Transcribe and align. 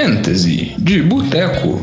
Fantasy 0.00 0.76
de 0.78 1.02
Boteco. 1.02 1.80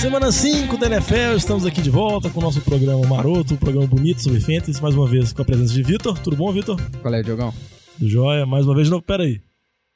Semana 0.00 0.32
5 0.32 0.78
da 0.78 0.86
NFL, 0.86 1.36
estamos 1.36 1.66
aqui 1.66 1.82
de 1.82 1.90
volta 1.90 2.30
com 2.30 2.40
o 2.40 2.42
nosso 2.42 2.62
programa 2.62 3.06
maroto, 3.06 3.52
um 3.52 3.56
programa 3.58 3.86
bonito 3.86 4.22
sobre 4.22 4.40
Fantasy, 4.40 4.80
mais 4.80 4.94
uma 4.94 5.06
vez 5.06 5.34
com 5.34 5.42
a 5.42 5.44
presença 5.44 5.74
de 5.74 5.82
Vitor. 5.82 6.18
Tudo 6.18 6.34
bom, 6.34 6.50
Vitor? 6.50 6.80
Qual 7.02 7.12
é, 7.12 7.22
Diogão? 7.22 7.52
Do 7.98 8.08
Joia, 8.08 8.46
mais 8.46 8.64
uma 8.64 8.74
vez 8.74 8.86
de 8.86 8.92
novo. 8.92 9.02
Pera 9.02 9.24
aí. 9.24 9.38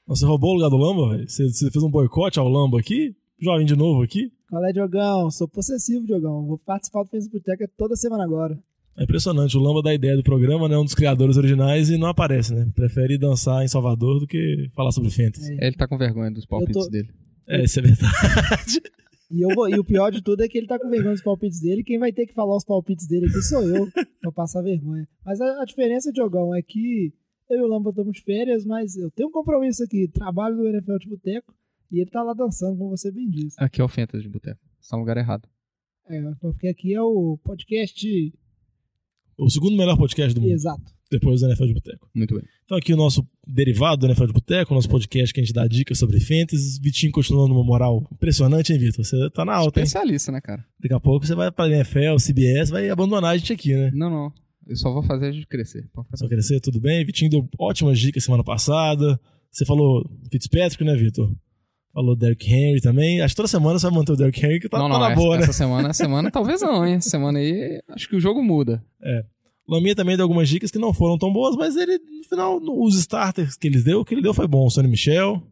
Você 0.06 0.27
roubou 0.27 0.50
o 0.50 0.56
lugar 0.56 0.68
do 0.68 0.77
Lamba, 0.77 1.16
velho? 1.16 1.30
Você, 1.30 1.48
você 1.48 1.70
fez 1.70 1.82
um 1.82 1.90
boicote 1.90 2.38
ao 2.38 2.46
Lamba 2.46 2.79
aqui? 2.79 3.16
Jovem 3.40 3.64
de 3.64 3.75
novo 3.75 4.02
aqui? 4.02 4.30
Qual 4.50 4.62
é, 4.66 4.70
Diogão? 4.70 5.30
Sou 5.30 5.48
possessivo, 5.48 6.04
Diogão. 6.04 6.45
Vou 6.46 6.59
participar 6.59 7.04
do 7.04 7.09
Facebook 7.09 7.43
Tech 7.43 7.72
toda 7.75 7.96
semana 7.96 8.25
agora. 8.25 8.59
É 8.98 9.04
impressionante, 9.04 9.56
o 9.56 9.60
Lamba 9.60 9.80
dá 9.82 9.94
ideia 9.94 10.16
do 10.16 10.22
programa, 10.24 10.68
né? 10.68 10.76
Um 10.76 10.84
dos 10.84 10.94
criadores 10.94 11.36
originais 11.36 11.88
e 11.88 11.96
não 11.96 12.08
aparece, 12.08 12.52
né? 12.52 12.68
Prefere 12.74 13.16
dançar 13.16 13.64
em 13.64 13.68
Salvador 13.68 14.18
do 14.18 14.27
que 14.27 14.68
falar 14.74 14.90
sobre 14.90 15.10
Fantasy. 15.10 15.56
Ele 15.60 15.77
tá 15.77 15.86
com 15.86 15.96
vergonha 15.96 16.30
dos 16.32 16.45
palpites 16.46 16.84
tô- 16.84 16.90
dele. 16.90 17.09
É, 17.46 17.62
isso 17.64 17.78
é 17.78 17.82
verdade. 17.82 18.80
E, 19.30 19.42
eu 19.42 19.54
vou- 19.54 19.68
e 19.68 19.78
o 19.78 19.84
pior 19.84 20.10
de 20.10 20.23
tudo 20.23 20.42
é 20.42 20.48
que 20.48 20.56
ele 20.56 20.66
tá 20.66 20.78
com 20.78 20.88
vergonha 20.88 21.12
dos 21.12 21.23
palpites 21.23 21.60
dele. 21.60 21.84
Quem 21.84 21.98
vai 21.98 22.10
ter 22.10 22.24
que 22.24 22.32
falar 22.32 22.56
os 22.56 22.64
palpites 22.64 23.06
dele 23.06 23.26
aqui 23.26 23.42
sou 23.42 23.60
eu, 23.62 23.87
pra 24.23 24.32
passar 24.32 24.62
vergonha. 24.62 25.06
Mas 25.23 25.38
a, 25.38 25.60
a 25.60 25.66
diferença, 25.66 26.10
Diogão, 26.10 26.54
é 26.56 26.62
que 26.62 27.12
eu 27.51 27.59
e 27.59 27.62
o 27.62 27.66
Lamba 27.66 27.90
estamos 27.90 28.15
de 28.16 28.23
férias, 28.23 28.65
mas 28.65 28.96
eu 28.96 29.10
tenho 29.10 29.28
um 29.28 29.30
compromisso 29.30 29.84
aqui. 29.84 30.09
Trabalho 30.09 30.56
no 30.56 30.66
NFL 30.66 30.96
de 30.98 31.10
Boteco 31.10 31.52
e 31.92 32.01
ele 32.01 32.09
tá 32.10 32.23
lá 32.23 32.32
dançando, 32.32 32.78
como 32.78 32.88
você 32.96 33.12
bem 33.12 33.28
disse. 33.28 33.54
Aqui 33.59 33.82
é 33.82 33.84
o 33.84 33.88
Fantasy 33.88 34.23
de 34.23 34.30
Boteco. 34.30 34.60
Você 34.80 34.88
tá 34.88 34.96
no 34.96 35.02
lugar 35.02 35.18
errado. 35.18 35.46
É, 36.09 36.23
porque 36.40 36.66
aqui 36.68 36.95
é 36.95 37.02
o 37.02 37.38
podcast 37.45 38.32
O 39.38 39.48
segundo 39.48 39.77
melhor 39.77 39.97
podcast 39.97 40.34
do 40.34 40.41
mundo, 40.41 40.52
exato. 40.52 40.83
depois 41.10 41.41
do 41.41 41.46
NFL 41.46 41.66
de 41.66 41.74
Boteco. 41.74 42.10
Muito 42.12 42.34
bem. 42.34 42.45
Então 42.65 42.77
aqui 42.77 42.92
o 42.92 42.96
nosso 42.96 43.24
derivado 43.46 43.98
do 43.98 44.06
NFL 44.06 44.27
de 44.27 44.33
Boteco, 44.33 44.73
o 44.73 44.74
nosso 44.74 44.88
podcast 44.88 45.33
que 45.33 45.41
a 45.41 45.45
gente 45.45 45.55
dá 45.55 45.66
dicas 45.66 45.96
sobre 45.96 46.18
Fantasy. 46.18 46.80
Vitinho 46.82 47.12
continuando 47.12 47.54
uma 47.54 47.65
moral 47.65 48.04
impressionante, 48.12 48.73
hein, 48.73 48.79
Vitor? 48.79 49.04
Você 49.04 49.30
tá 49.30 49.45
na 49.45 49.54
alta, 49.54 49.79
hein? 49.79 49.85
Especialista, 49.85 50.32
né, 50.32 50.40
cara? 50.40 50.65
Daqui 50.80 50.93
a 50.93 51.01
pouco 51.01 51.24
você 51.24 51.37
vai 51.37 51.52
pra 51.52 51.68
NFL, 51.68 52.16
CBS, 52.18 52.71
vai 52.71 52.90
abandonar 52.90 53.32
a 53.32 53.37
gente 53.37 53.52
aqui, 53.52 53.74
né? 53.74 53.93
Não, 53.95 54.10
não. 54.10 54.32
Eu 54.66 54.77
só 54.77 54.93
vou 54.93 55.02
fazer 55.02 55.29
a 55.29 55.32
gente 55.32 55.46
crescer. 55.46 55.88
Só 56.15 56.29
crescer, 56.29 56.60
tudo 56.60 56.80
bem? 56.80 57.05
Vitinho 57.05 57.30
deu 57.30 57.49
ótimas 57.59 57.99
dicas 57.99 58.24
semana 58.24 58.45
passada. 58.45 59.18
Você 59.51 59.65
falou 59.65 60.05
Fitzpatrick, 60.30 60.84
né, 60.84 60.95
Vitor? 60.95 61.32
Falou 61.93 62.15
Derrick 62.15 62.52
Henry 62.52 62.80
também. 62.80 63.21
Acho 63.21 63.32
que 63.32 63.37
toda 63.37 63.49
semana 63.49 63.79
você 63.79 63.87
vai 63.87 63.96
manter 63.96 64.12
o 64.12 64.16
Derrick 64.16 64.44
Henry, 64.44 64.60
que 64.60 64.69
tá, 64.69 64.78
não, 64.78 64.88
tá 64.88 64.93
não, 64.93 65.00
na 65.00 65.10
essa, 65.12 65.21
boa, 65.21 65.37
né? 65.37 65.43
essa 65.43 65.53
semana, 65.53 65.93
semana 65.93 66.31
talvez 66.31 66.60
não, 66.60 66.87
hein? 66.87 66.94
Essa 66.94 67.10
semana 67.10 67.38
aí, 67.38 67.81
acho 67.88 68.09
que 68.09 68.16
o 68.16 68.21
jogo 68.21 68.43
muda. 68.43 68.84
Laminha 69.69 69.94
também 69.94 70.16
deu 70.16 70.25
algumas 70.25 70.49
dicas 70.49 70.71
que 70.71 70.78
não 70.78 70.93
foram 70.94 71.19
tão 71.19 71.33
boas, 71.33 71.55
mas 71.56 71.77
ele, 71.77 71.99
no 71.99 72.25
final, 72.28 72.59
os 72.83 72.97
starters 72.99 73.56
que 73.56 73.66
ele 73.66 73.83
deu, 73.83 74.00
o 74.00 74.05
que 74.05 74.15
ele 74.15 74.22
deu 74.22 74.33
foi 74.34 74.47
bom. 74.47 74.65
O 74.66 74.71
Sonny 74.71 74.88
Michel, 74.88 75.43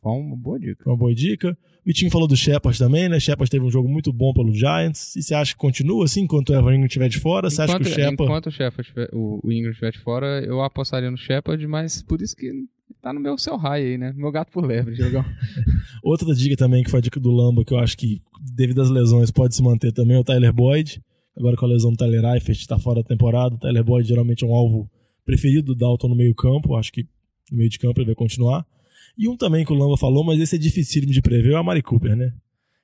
Foi 0.00 0.12
uma 0.12 0.36
boa 0.36 0.58
dica. 0.58 0.84
foi 0.84 0.92
uma 0.92 0.98
boa 0.98 1.14
dica. 1.14 1.50
O 1.52 1.86
Vitinho 1.86 2.10
falou 2.10 2.26
do 2.28 2.36
Shepard 2.36 2.76
também, 2.78 3.08
né? 3.08 3.18
Shepard 3.20 3.48
teve 3.50 3.64
um 3.64 3.70
jogo 3.70 3.88
muito 3.88 4.12
bom 4.12 4.32
pelo 4.32 4.52
Giants. 4.52 5.14
E 5.16 5.22
você 5.22 5.34
acha 5.34 5.52
que 5.52 5.58
continua 5.58 6.04
assim, 6.04 6.22
enquanto 6.22 6.50
o 6.50 6.54
Evan 6.54 6.74
Ingram 6.74 6.86
estiver 6.86 7.08
de 7.08 7.18
fora? 7.18 7.48
Você 7.50 7.62
acha 7.62 7.76
que 7.76 7.82
o 7.82 7.86
Shepard... 7.86 8.22
enquanto 8.24 8.46
o, 8.46 8.50
Shepard 8.50 8.88
tiver- 8.88 9.10
o, 9.12 9.40
o 9.42 9.52
Ingram 9.52 9.70
estiver 9.70 9.92
de 9.92 9.98
fora, 10.00 10.44
eu 10.44 10.62
apostaria 10.62 11.10
no 11.10 11.16
Shepard, 11.16 11.64
mas 11.66 12.02
por 12.02 12.20
isso 12.20 12.34
que 12.36 12.50
tá 13.02 13.12
no 13.12 13.20
meu 13.20 13.36
seu 13.38 13.56
high 13.56 13.82
aí, 13.84 13.98
né? 13.98 14.12
Meu 14.16 14.30
gato 14.32 14.50
por 14.52 14.64
lebre, 14.66 14.94
Diogão. 14.94 15.24
Outra 16.02 16.34
dica 16.34 16.56
também, 16.56 16.82
que 16.82 16.90
foi 16.90 16.98
a 16.98 17.02
dica 17.02 17.20
do 17.20 17.30
Lamba, 17.30 17.64
que 17.64 17.72
eu 17.72 17.78
acho 17.78 17.96
que, 17.96 18.20
devido 18.54 18.80
às 18.82 18.90
lesões, 18.90 19.30
pode 19.30 19.54
se 19.54 19.62
manter 19.62 19.92
também, 19.92 20.16
é 20.16 20.20
o 20.20 20.24
Tyler 20.24 20.52
Boyd. 20.52 21.00
Agora 21.36 21.56
com 21.56 21.66
a 21.66 21.68
lesão 21.68 21.90
do 21.90 21.96
Tyler 21.96 22.24
Eifert, 22.34 22.66
tá 22.66 22.78
fora 22.78 23.02
da 23.02 23.08
temporada. 23.08 23.54
O 23.54 23.58
Tyler 23.58 23.84
Boyd 23.84 24.08
geralmente 24.08 24.44
é 24.44 24.46
um 24.46 24.54
alvo 24.54 24.90
preferido 25.24 25.74
do 25.74 25.74
Dalton 25.74 26.08
no 26.08 26.16
meio 26.16 26.34
campo. 26.34 26.76
Acho 26.76 26.92
que 26.92 27.02
no 27.50 27.58
meio 27.58 27.68
de 27.68 27.78
campo 27.78 27.98
ele 28.00 28.06
vai 28.06 28.14
continuar. 28.14 28.66
E 29.18 29.28
um 29.28 29.36
também 29.36 29.64
que 29.64 29.72
o 29.72 29.76
Lamba 29.76 29.96
falou, 29.96 30.24
mas 30.24 30.40
esse 30.40 30.56
é 30.56 30.58
dificílimo 30.58 31.12
de 31.12 31.22
prever, 31.22 31.52
é 31.52 31.56
o 31.56 31.58
Amari 31.58 31.82
Cooper, 31.82 32.16
né? 32.16 32.32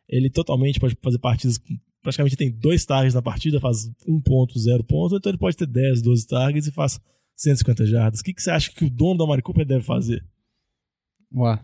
Ele 0.08 0.30
totalmente 0.30 0.78
pode 0.78 0.96
fazer 1.02 1.18
partidas... 1.18 1.61
Praticamente 2.02 2.36
tem 2.36 2.51
dois 2.51 2.85
targets 2.85 3.14
na 3.14 3.23
partida, 3.23 3.61
faz 3.61 3.89
um 4.08 4.20
ponto, 4.20 4.58
zero 4.58 4.83
pontos. 4.83 5.12
ou 5.12 5.18
Então 5.18 5.30
ele 5.30 5.39
pode 5.39 5.57
ter 5.57 5.67
10, 5.67 6.02
12 6.02 6.27
targets 6.27 6.67
e 6.67 6.73
faz 6.73 7.01
150 7.36 7.86
jardas. 7.86 8.20
O 8.20 8.24
que, 8.24 8.35
que 8.35 8.42
você 8.42 8.51
acha 8.51 8.73
que 8.73 8.85
o 8.85 8.91
dono 8.91 9.18
do 9.18 9.24
Amari 9.24 9.41
Cooper 9.41 9.64
deve 9.64 9.85
fazer? 9.85 10.24
Ué. 11.35 11.61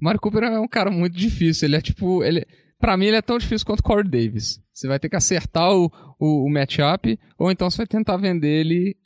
O 0.00 0.04
Mario 0.04 0.20
Cooper 0.20 0.44
é 0.44 0.60
um 0.60 0.68
cara 0.68 0.90
muito 0.90 1.16
difícil. 1.16 1.66
Ele 1.66 1.76
é 1.76 1.80
tipo. 1.80 2.24
Ele, 2.24 2.44
pra 2.82 2.96
mim, 2.96 3.06
ele 3.06 3.16
é 3.16 3.22
tão 3.22 3.38
difícil 3.38 3.64
quanto 3.64 3.78
o 3.80 3.82
Corey 3.84 4.04
Davis. 4.10 4.60
Você 4.74 4.88
vai 4.88 4.98
ter 4.98 5.08
que 5.08 5.16
acertar 5.16 5.70
o, 5.72 5.86
o, 6.18 6.44
o 6.46 6.50
matchup, 6.50 7.18
ou 7.38 7.50
então 7.50 7.70
você 7.70 7.78
vai 7.78 7.86
tentar 7.86 8.16
vender 8.16 8.48
ele 8.48 8.96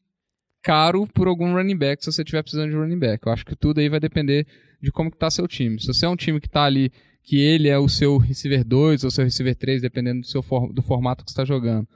caro 0.63 1.07
por 1.07 1.29
algum 1.29 1.53
running 1.55 1.77
back 1.77 2.03
se 2.03 2.11
você 2.11 2.23
estiver 2.23 2.43
precisando 2.43 2.71
de 2.71 2.77
running 2.77 2.99
back. 2.99 3.25
Eu 3.27 3.33
acho 3.33 3.45
que 3.45 3.55
tudo 3.55 3.79
aí 3.79 3.89
vai 3.89 4.01
depender 4.01 4.47
de 4.83 4.91
como 4.91 5.11
que 5.11 5.19
tá 5.19 5.31
seu 5.31 5.47
time. 5.47 5.79
Se 5.81 5.87
você 5.87 6.07
é 6.07 6.09
um 6.09 6.17
time 6.17 6.41
que 6.41 6.49
tá 6.49 6.65
ali, 6.65 6.91
que 7.23 7.37
ele 7.39 7.69
é 7.69 7.79
o 7.79 7.89
seu 7.89 8.17
receiver 8.19 8.65
2 8.65 9.05
ou 9.05 9.11
seu 9.11 9.25
receiver 9.25 9.55
3, 9.55 9.83
dependendo 9.83 10.21
do, 10.23 10.27
seu 10.27 10.43
for- 10.43 10.73
do 10.73 10.83
formato 10.83 11.25
que 11.25 11.31
você 11.31 11.35
está 11.35 11.45
jogando. 11.45 11.87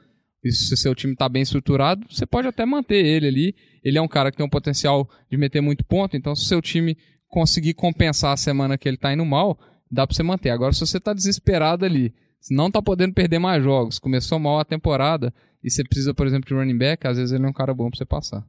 E 0.44 0.52
se 0.52 0.76
seu 0.76 0.94
time 0.94 1.14
tá 1.16 1.28
bem 1.28 1.42
estruturado, 1.42 2.06
você 2.08 2.24
pode 2.26 2.46
até 2.46 2.64
manter 2.64 3.04
ele 3.04 3.26
ali. 3.26 3.54
Ele 3.82 3.98
é 3.98 4.02
um 4.02 4.08
cara 4.08 4.30
que 4.30 4.36
tem 4.36 4.46
um 4.46 4.50
potencial 4.50 5.08
de 5.30 5.36
meter 5.36 5.60
muito 5.60 5.84
ponto, 5.84 6.16
então 6.16 6.34
se 6.34 6.42
o 6.44 6.46
seu 6.46 6.62
time 6.62 6.96
conseguir 7.28 7.74
compensar 7.74 8.32
a 8.32 8.36
semana 8.36 8.76
que 8.76 8.88
ele 8.88 8.96
tá 8.96 9.12
indo 9.12 9.24
mal, 9.24 9.58
dá 9.90 10.06
pra 10.06 10.14
você 10.14 10.22
manter. 10.22 10.50
Agora, 10.50 10.72
se 10.72 10.80
você 10.80 11.00
tá 11.00 11.12
desesperado 11.12 11.84
ali, 11.84 12.14
não 12.50 12.70
tá 12.70 12.80
podendo 12.80 13.12
perder 13.14 13.38
mais 13.38 13.62
jogos, 13.62 13.98
começou 13.98 14.38
mal 14.38 14.58
a 14.60 14.64
temporada, 14.64 15.32
e 15.62 15.70
você 15.70 15.82
precisa, 15.84 16.14
por 16.14 16.26
exemplo, 16.26 16.48
de 16.48 16.54
running 16.54 16.78
back, 16.78 17.06
às 17.06 17.16
vezes 17.18 17.32
ele 17.32 17.44
é 17.44 17.48
um 17.48 17.52
cara 17.52 17.74
bom 17.74 17.90
pra 17.90 17.98
você 17.98 18.06
passar. 18.06 18.46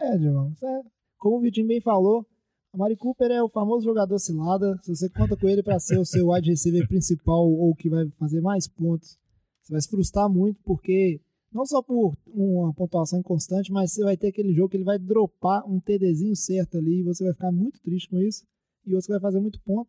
É, 0.00 0.16
isso 0.16 0.66
é- 0.66 0.82
Como 1.18 1.38
o 1.38 1.40
Vitinho 1.40 1.66
bem 1.68 1.80
falou, 1.80 2.26
a 2.72 2.76
Mari 2.76 2.96
Cooper 2.96 3.30
é 3.30 3.42
o 3.42 3.48
famoso 3.48 3.84
jogador 3.86 4.18
cilada. 4.18 4.76
Se 4.82 4.94
você 4.94 5.08
conta 5.08 5.36
com 5.36 5.48
ele 5.48 5.62
para 5.62 5.78
ser 5.78 5.98
o 5.98 6.04
seu 6.04 6.28
wide 6.30 6.50
receiver 6.50 6.86
principal 6.88 7.48
ou 7.50 7.74
que 7.74 7.88
vai 7.88 8.08
fazer 8.18 8.40
mais 8.40 8.66
pontos, 8.68 9.16
você 9.62 9.72
vai 9.72 9.80
se 9.80 9.88
frustrar 9.88 10.28
muito, 10.28 10.60
porque 10.64 11.20
não 11.52 11.64
só 11.64 11.80
por 11.80 12.14
uma 12.26 12.74
pontuação 12.74 13.20
inconstante, 13.20 13.72
mas 13.72 13.92
você 13.92 14.02
vai 14.02 14.16
ter 14.16 14.28
aquele 14.28 14.52
jogo 14.52 14.68
que 14.70 14.76
ele 14.76 14.84
vai 14.84 14.98
dropar 14.98 15.64
um 15.66 15.78
TDzinho 15.80 16.34
certo 16.36 16.76
ali 16.76 17.00
e 17.00 17.02
você 17.04 17.24
vai 17.24 17.32
ficar 17.32 17.52
muito 17.52 17.80
triste 17.80 18.10
com 18.10 18.18
isso. 18.20 18.44
E 18.84 18.92
você 18.92 19.10
vai 19.12 19.20
fazer 19.20 19.40
muito 19.40 19.60
ponto. 19.62 19.88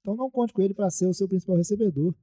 Então 0.00 0.16
não 0.16 0.30
conte 0.30 0.52
com 0.52 0.62
ele 0.62 0.74
para 0.74 0.90
ser 0.90 1.06
o 1.06 1.14
seu 1.14 1.28
principal 1.28 1.56
recebedor. 1.56 2.14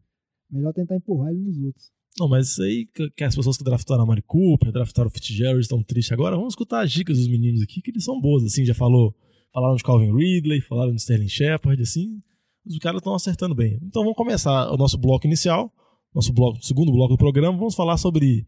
Melhor 0.50 0.74
tentar 0.74 0.96
empurrar 0.96 1.32
ele 1.32 1.42
nos 1.42 1.58
outros. 1.60 1.92
Não, 2.20 2.28
mas 2.28 2.58
aí 2.60 2.88
que, 2.88 3.10
que 3.12 3.24
as 3.24 3.36
pessoas 3.36 3.58
que 3.58 3.64
draftaram 3.64 4.04
a 4.04 4.06
Mari 4.06 4.24
Cooper, 4.24 4.72
draftaram 4.72 5.08
o 5.08 5.12
Fitzgerald 5.12 5.60
estão 5.60 5.84
tristes 5.84 6.12
agora. 6.12 6.36
Vamos 6.36 6.54
escutar 6.54 6.84
as 6.84 6.92
dicas 6.92 7.18
dos 7.18 7.28
meninos 7.28 7.62
aqui, 7.62 7.82
que 7.82 7.92
eles 7.92 8.04
são 8.04 8.20
boas, 8.20 8.44
assim, 8.44 8.66
já 8.66 8.74
falou, 8.74 9.14
falaram 9.54 9.76
de 9.76 9.84
Calvin 9.84 10.16
Ridley, 10.16 10.62
falaram 10.62 10.94
de 10.94 11.02
Sterling 11.02 11.28
Shepard, 11.28 11.82
assim, 11.82 12.20
os 12.66 12.80
caras 12.80 13.00
estão 13.00 13.14
acertando 13.14 13.54
bem. 13.54 13.80
Então 13.84 14.02
vamos 14.02 14.18
começar 14.18 14.72
o 14.72 14.78
nosso 14.78 14.98
bloco 14.98 15.28
inicial, 15.28 15.72
nosso 16.14 16.34
bloco, 16.34 16.60
segundo 16.64 16.92
bloco 16.92 17.14
do 17.14 17.18
programa, 17.18 17.56
vamos 17.56 17.76
falar 17.76 17.98
sobre 17.98 18.48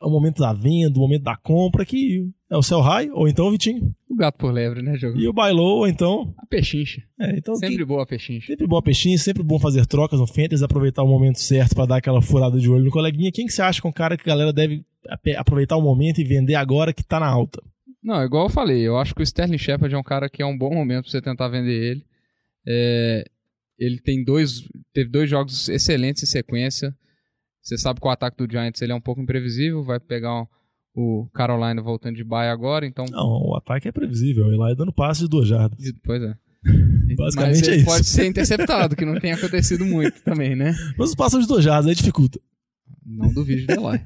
o 0.00 0.10
momento 0.10 0.38
da 0.38 0.52
venda, 0.52 0.96
o 0.96 1.00
momento 1.02 1.22
da 1.24 1.36
compra, 1.36 1.84
que 1.84 2.28
é 2.50 2.56
o 2.56 2.62
Cell 2.62 2.80
High, 2.80 3.10
ou 3.12 3.26
então 3.28 3.46
o 3.46 3.50
Vitinho, 3.50 3.92
O 4.08 4.14
gato 4.16 4.38
por 4.38 4.52
lebre, 4.52 4.80
né, 4.82 4.96
jogo? 4.96 5.18
e 5.18 5.26
o 5.28 5.32
Buy 5.32 5.50
Low, 5.52 5.78
ou 5.78 5.88
então... 5.88 6.32
A 6.38 6.46
pechincha. 6.46 7.02
É, 7.20 7.36
então 7.36 7.54
Sempre 7.56 7.76
quem- 7.78 7.86
boa 7.86 8.02
a 8.04 8.06
pechincha. 8.06 8.46
Sempre 8.46 8.66
bom 8.66 8.76
a 8.76 8.82
peixinho, 8.82 9.18
sempre 9.18 9.42
bom 9.42 9.58
fazer 9.58 9.84
trocas 9.86 10.20
no 10.20 10.26
Fantasy, 10.26 10.64
aproveitar 10.64 11.02
o 11.02 11.08
momento 11.08 11.40
certo 11.40 11.74
pra 11.74 11.84
dar 11.86 11.96
aquela 11.96 12.22
furada 12.22 12.58
de 12.58 12.68
olho 12.70 12.84
no 12.84 12.90
coleguinha. 12.90 13.32
Quem 13.32 13.46
que 13.46 13.52
você 13.52 13.60
acha 13.62 13.80
que 13.80 13.86
é 13.86 13.90
um 13.90 13.92
cara 13.92 14.16
que 14.16 14.22
a 14.22 14.32
galera 14.32 14.52
deve 14.52 14.84
aproveitar 15.36 15.76
o 15.76 15.82
momento 15.82 16.20
e 16.20 16.24
vender 16.24 16.54
agora 16.54 16.92
que 16.92 17.02
tá 17.04 17.18
na 17.20 17.26
alta? 17.28 17.60
Não, 18.02 18.22
igual 18.24 18.46
eu 18.46 18.50
falei, 18.50 18.80
eu 18.86 18.96
acho 18.96 19.14
que 19.14 19.20
o 19.20 19.24
Sterling 19.24 19.58
Shepard 19.58 19.92
é 19.94 19.98
um 19.98 20.02
cara 20.02 20.28
que 20.30 20.40
é 20.40 20.46
um 20.46 20.56
bom 20.56 20.72
momento 20.72 21.02
pra 21.04 21.10
você 21.10 21.20
tentar 21.20 21.48
vender 21.48 21.72
ele. 21.92 22.04
É, 22.66 23.24
ele 23.78 23.98
tem 24.00 24.24
dois, 24.24 24.62
teve 24.92 25.10
dois 25.10 25.28
jogos 25.28 25.68
excelentes 25.68 26.22
em 26.22 26.26
sequência. 26.26 26.94
Você 27.62 27.76
sabe 27.76 28.00
que 28.00 28.06
o 28.06 28.10
ataque 28.10 28.36
do 28.36 28.50
Giants 28.50 28.80
ele 28.82 28.92
é 28.92 28.94
um 28.94 29.00
pouco 29.00 29.20
imprevisível, 29.20 29.82
vai 29.84 29.98
pegar 30.00 30.42
um- 30.42 30.46
o 30.94 31.28
Carolina 31.32 31.80
voltando 31.82 32.16
de 32.16 32.24
bye 32.24 32.48
agora, 32.48 32.84
então. 32.86 33.04
Não, 33.10 33.50
o 33.50 33.56
ataque 33.56 33.86
é 33.88 33.92
previsível. 33.92 34.46
O 34.46 34.52
Eli 34.66 34.74
dando 34.74 34.92
passe 34.92 35.20
de 35.20 35.28
duas 35.28 35.46
jardas. 35.46 35.78
Pois 36.02 36.22
é. 36.22 36.34
Basicamente 37.16 37.58
Mas 37.60 37.62
é 37.62 37.66
ele 37.70 37.76
isso. 37.76 37.84
pode 37.86 38.06
ser 38.06 38.26
interceptado, 38.26 38.96
que 38.96 39.04
não 39.04 39.18
tem 39.20 39.32
acontecido 39.32 39.84
muito 39.84 40.20
também, 40.24 40.56
né? 40.56 40.74
Mas 40.98 41.10
os 41.10 41.14
passos 41.14 41.42
de 41.42 41.46
duas 41.46 41.62
jardas 41.62 41.86
aí 41.86 41.94
dificulta. 41.94 42.40
Não 43.06 43.32
duvido 43.32 43.64
de 43.66 43.72
Eli. 43.72 44.00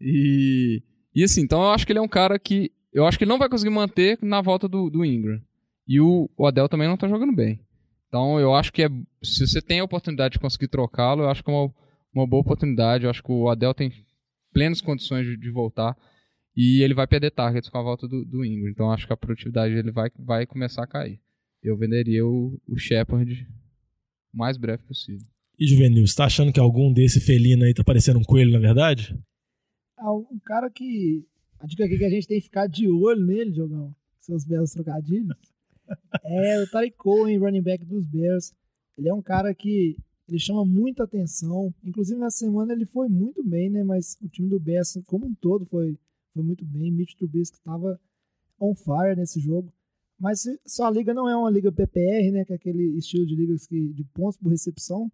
E, 0.00 0.82
e 1.14 1.24
assim, 1.24 1.40
então 1.42 1.62
eu 1.62 1.70
acho 1.70 1.86
que 1.86 1.92
ele 1.92 1.98
é 1.98 2.02
um 2.02 2.08
cara 2.08 2.38
que. 2.38 2.70
Eu 2.92 3.06
acho 3.06 3.18
que 3.18 3.24
ele 3.24 3.30
não 3.30 3.38
vai 3.38 3.48
conseguir 3.48 3.70
manter 3.74 4.18
na 4.22 4.40
volta 4.40 4.68
do, 4.68 4.88
do 4.88 5.04
Ingram. 5.04 5.40
E 5.86 6.00
o, 6.00 6.30
o 6.36 6.46
Adel 6.46 6.68
também 6.68 6.86
não 6.88 6.96
tá 6.96 7.08
jogando 7.08 7.34
bem. 7.34 7.60
Então 8.08 8.38
eu 8.38 8.54
acho 8.54 8.72
que 8.72 8.82
é, 8.84 8.88
se 9.22 9.46
você 9.46 9.60
tem 9.60 9.80
a 9.80 9.84
oportunidade 9.84 10.34
de 10.34 10.38
conseguir 10.38 10.68
trocá-lo, 10.68 11.22
eu 11.22 11.28
acho 11.28 11.42
que 11.42 11.50
é 11.50 11.52
uma, 11.54 11.72
uma 12.14 12.26
boa 12.26 12.40
oportunidade. 12.40 13.04
Eu 13.04 13.10
acho 13.10 13.22
que 13.22 13.32
o 13.32 13.48
Adel 13.48 13.74
tem 13.74 13.92
plenas 14.52 14.80
condições 14.80 15.26
de, 15.26 15.36
de 15.36 15.50
voltar. 15.50 15.96
E 16.56 16.82
ele 16.82 16.94
vai 16.94 17.06
perder 17.06 17.32
targets 17.32 17.68
com 17.68 17.78
a 17.78 17.82
volta 17.82 18.06
do, 18.06 18.24
do 18.24 18.44
Ingram. 18.44 18.70
Então 18.70 18.90
acho 18.90 19.06
que 19.06 19.12
a 19.12 19.16
produtividade 19.16 19.74
dele 19.74 19.90
vai, 19.90 20.10
vai 20.18 20.46
começar 20.46 20.84
a 20.84 20.86
cair. 20.86 21.20
Eu 21.62 21.76
venderia 21.76 22.24
o, 22.24 22.60
o 22.68 22.78
Shepard 22.78 23.46
o 24.32 24.36
mais 24.36 24.56
breve 24.56 24.82
possível. 24.84 25.26
E 25.58 25.66
Juvenil, 25.66 26.06
você 26.06 26.16
tá 26.16 26.24
achando 26.24 26.52
que 26.52 26.60
algum 26.60 26.92
desse 26.92 27.20
felino 27.20 27.64
aí 27.64 27.72
tá 27.72 27.84
parecendo 27.84 28.18
um 28.18 28.24
coelho, 28.24 28.52
na 28.52 28.58
verdade? 28.58 29.16
Ah, 29.96 30.12
um 30.12 30.38
cara 30.44 30.68
que. 30.70 31.24
A 31.60 31.66
dica 31.66 31.84
aqui 31.84 31.96
que 31.96 32.04
a 32.04 32.10
gente 32.10 32.26
tem 32.26 32.38
que 32.38 32.44
ficar 32.44 32.66
de 32.66 32.88
olho 32.88 33.24
nele, 33.24 33.52
Diogão. 33.52 33.94
seus 34.20 34.44
belos 34.44 34.72
trocadilhos. 34.72 35.34
É 36.24 36.60
o 36.60 36.66
Tariq 36.70 36.96
Cohen, 36.96 37.38
running 37.38 37.62
back 37.62 37.84
dos 37.84 38.06
Bears. 38.06 38.52
Ele 38.98 39.08
é 39.08 39.14
um 39.14 39.22
cara 39.22 39.54
que 39.54 39.96
ele 40.28 40.38
chama 40.38 40.64
muita 40.64 41.04
atenção. 41.04 41.72
Inclusive, 41.84 42.18
nessa 42.18 42.38
semana 42.38 42.72
ele 42.72 42.86
foi 42.86 43.08
muito 43.08 43.42
bem, 43.42 43.68
né? 43.70 43.84
Mas 43.84 44.16
o 44.22 44.28
time 44.28 44.48
do 44.48 44.58
Bears, 44.58 44.98
como 45.06 45.26
um 45.26 45.34
todo, 45.34 45.64
foi, 45.66 45.98
foi 46.32 46.42
muito 46.42 46.64
bem. 46.64 46.90
Mitch 46.90 47.14
Trubisky 47.14 47.58
estava 47.58 48.00
on 48.58 48.74
fire 48.74 49.16
nesse 49.16 49.40
jogo. 49.40 49.72
Mas 50.18 50.44
sua 50.64 50.90
liga 50.90 51.12
não 51.12 51.28
é 51.28 51.36
uma 51.36 51.50
liga 51.50 51.70
PPR, 51.70 52.30
né? 52.32 52.44
Que 52.44 52.52
é 52.52 52.56
aquele 52.56 52.96
estilo 52.96 53.26
de 53.26 53.34
ligas 53.34 53.66
que, 53.66 53.92
de 53.92 54.04
pontos 54.04 54.38
por 54.38 54.50
recepção. 54.50 55.10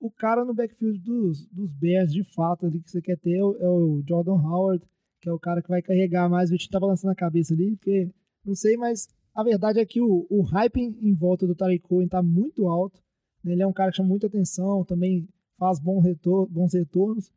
O 0.00 0.10
cara 0.10 0.44
no 0.44 0.54
backfield 0.54 0.98
dos, 0.98 1.46
dos 1.46 1.72
Bears, 1.72 2.12
de 2.12 2.24
fato, 2.24 2.66
ali 2.66 2.80
que 2.80 2.90
você 2.90 3.02
quer 3.02 3.18
ter 3.18 3.36
é 3.36 3.44
o, 3.44 3.56
é 3.58 3.68
o 3.68 4.02
Jordan 4.08 4.34
Howard, 4.34 4.84
que 5.20 5.28
é 5.28 5.32
o 5.32 5.38
cara 5.38 5.62
que 5.62 5.68
vai 5.68 5.82
carregar 5.82 6.28
mais. 6.28 6.48
O 6.48 6.52
Vitinho 6.52 6.70
tá 6.70 6.80
balançando 6.80 7.12
a 7.12 7.16
cabeça 7.16 7.52
ali, 7.52 7.76
porque 7.76 8.10
não 8.44 8.54
sei, 8.54 8.76
mas 8.76 9.08
a 9.34 9.42
verdade 9.42 9.78
é 9.78 9.86
que 9.86 10.00
o, 10.00 10.26
o 10.30 10.42
hype 10.42 10.80
em 10.80 11.14
volta 11.14 11.46
do 11.46 11.54
Tariq 11.54 11.86
Cohen 11.86 12.08
tá 12.08 12.22
muito 12.22 12.66
alto. 12.66 13.01
Ele 13.44 13.62
é 13.62 13.66
um 13.66 13.72
cara 13.72 13.90
que 13.90 13.96
chama 13.96 14.08
muita 14.08 14.26
atenção, 14.26 14.84
também 14.84 15.28
faz 15.58 15.78
bom 15.78 16.00
retor 16.00 16.46
bons 16.48 16.74
retornos. 16.74 17.30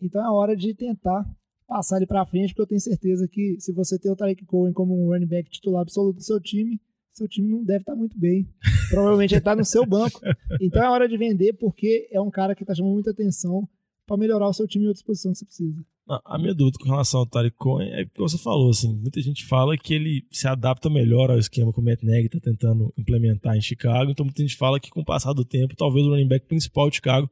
Então 0.00 0.24
é 0.24 0.30
hora 0.30 0.56
de 0.56 0.74
tentar 0.74 1.24
passar 1.66 1.96
ele 1.96 2.06
para 2.06 2.24
frente, 2.26 2.48
porque 2.48 2.62
eu 2.62 2.66
tenho 2.66 2.80
certeza 2.80 3.26
que 3.26 3.56
se 3.60 3.72
você 3.72 3.98
ter 3.98 4.10
o 4.10 4.16
Tariq 4.16 4.44
Cohen 4.44 4.72
como 4.72 4.94
um 4.94 5.08
running 5.08 5.26
back 5.26 5.50
titular 5.50 5.82
absoluto 5.82 6.16
do 6.16 6.22
seu 6.22 6.40
time, 6.40 6.80
seu 7.12 7.28
time 7.28 7.48
não 7.48 7.64
deve 7.64 7.80
estar 7.82 7.92
tá 7.92 7.98
muito 7.98 8.18
bem. 8.18 8.48
Provavelmente 8.90 9.32
ele 9.32 9.38
está 9.38 9.54
no 9.54 9.64
seu 9.64 9.86
banco. 9.86 10.20
Então 10.60 10.82
é 10.82 10.90
hora 10.90 11.08
de 11.08 11.16
vender, 11.16 11.54
porque 11.54 12.08
é 12.10 12.20
um 12.20 12.30
cara 12.30 12.54
que 12.54 12.64
está 12.64 12.74
chamando 12.74 12.94
muita 12.94 13.12
atenção 13.12 13.68
para 14.06 14.16
melhorar 14.16 14.48
o 14.48 14.52
seu 14.52 14.66
time 14.66 14.84
em 14.84 14.88
outra 14.88 15.04
posição 15.04 15.32
que 15.32 15.38
você 15.38 15.44
precisa. 15.44 15.84
A 16.06 16.38
minha 16.38 16.54
dúvida 16.54 16.78
com 16.78 16.88
relação 16.88 17.20
ao 17.20 17.26
Tariq 17.26 17.56
Cohen 17.56 17.90
é 17.90 18.02
o 18.02 18.08
que 18.08 18.20
você 18.20 18.36
falou, 18.36 18.70
assim, 18.70 18.94
muita 18.94 19.20
gente 19.22 19.46
fala 19.46 19.76
que 19.76 19.94
ele 19.94 20.26
se 20.30 20.46
adapta 20.46 20.90
melhor 20.90 21.30
ao 21.30 21.38
esquema 21.38 21.72
que 21.72 21.80
o 21.80 21.82
Matt 21.82 22.02
Nagy 22.02 22.26
está 22.26 22.38
tentando 22.40 22.92
implementar 22.98 23.56
em 23.56 23.62
Chicago, 23.62 24.10
então 24.10 24.24
muita 24.24 24.42
gente 24.42 24.56
fala 24.56 24.78
que 24.78 24.90
com 24.90 25.00
o 25.00 25.04
passar 25.04 25.32
do 25.32 25.44
tempo, 25.44 25.74
talvez 25.74 26.06
o 26.06 26.10
running 26.10 26.28
back 26.28 26.46
principal 26.46 26.90
de 26.90 26.96
Chicago 26.96 27.30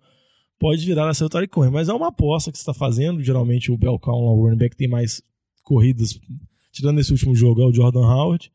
pode 0.58 0.84
virar 0.86 1.08
a 1.08 1.14
ser 1.14 1.24
o 1.24 1.28
Tariq 1.28 1.52
Cohen, 1.52 1.70
mas 1.70 1.88
é 1.88 1.92
uma 1.92 2.08
aposta 2.08 2.50
que 2.50 2.56
você 2.56 2.62
está 2.62 2.72
fazendo, 2.72 3.22
geralmente 3.22 3.70
o 3.70 3.76
Belcão, 3.76 4.14
o 4.14 4.44
running 4.44 4.58
back 4.58 4.74
tem 4.74 4.88
mais 4.88 5.22
corridas, 5.62 6.18
tirando 6.72 6.98
esse 6.98 7.12
último 7.12 7.34
jogo, 7.34 7.60
é 7.60 7.66
o 7.66 7.74
Jordan 7.74 8.06
Howard, 8.06 8.50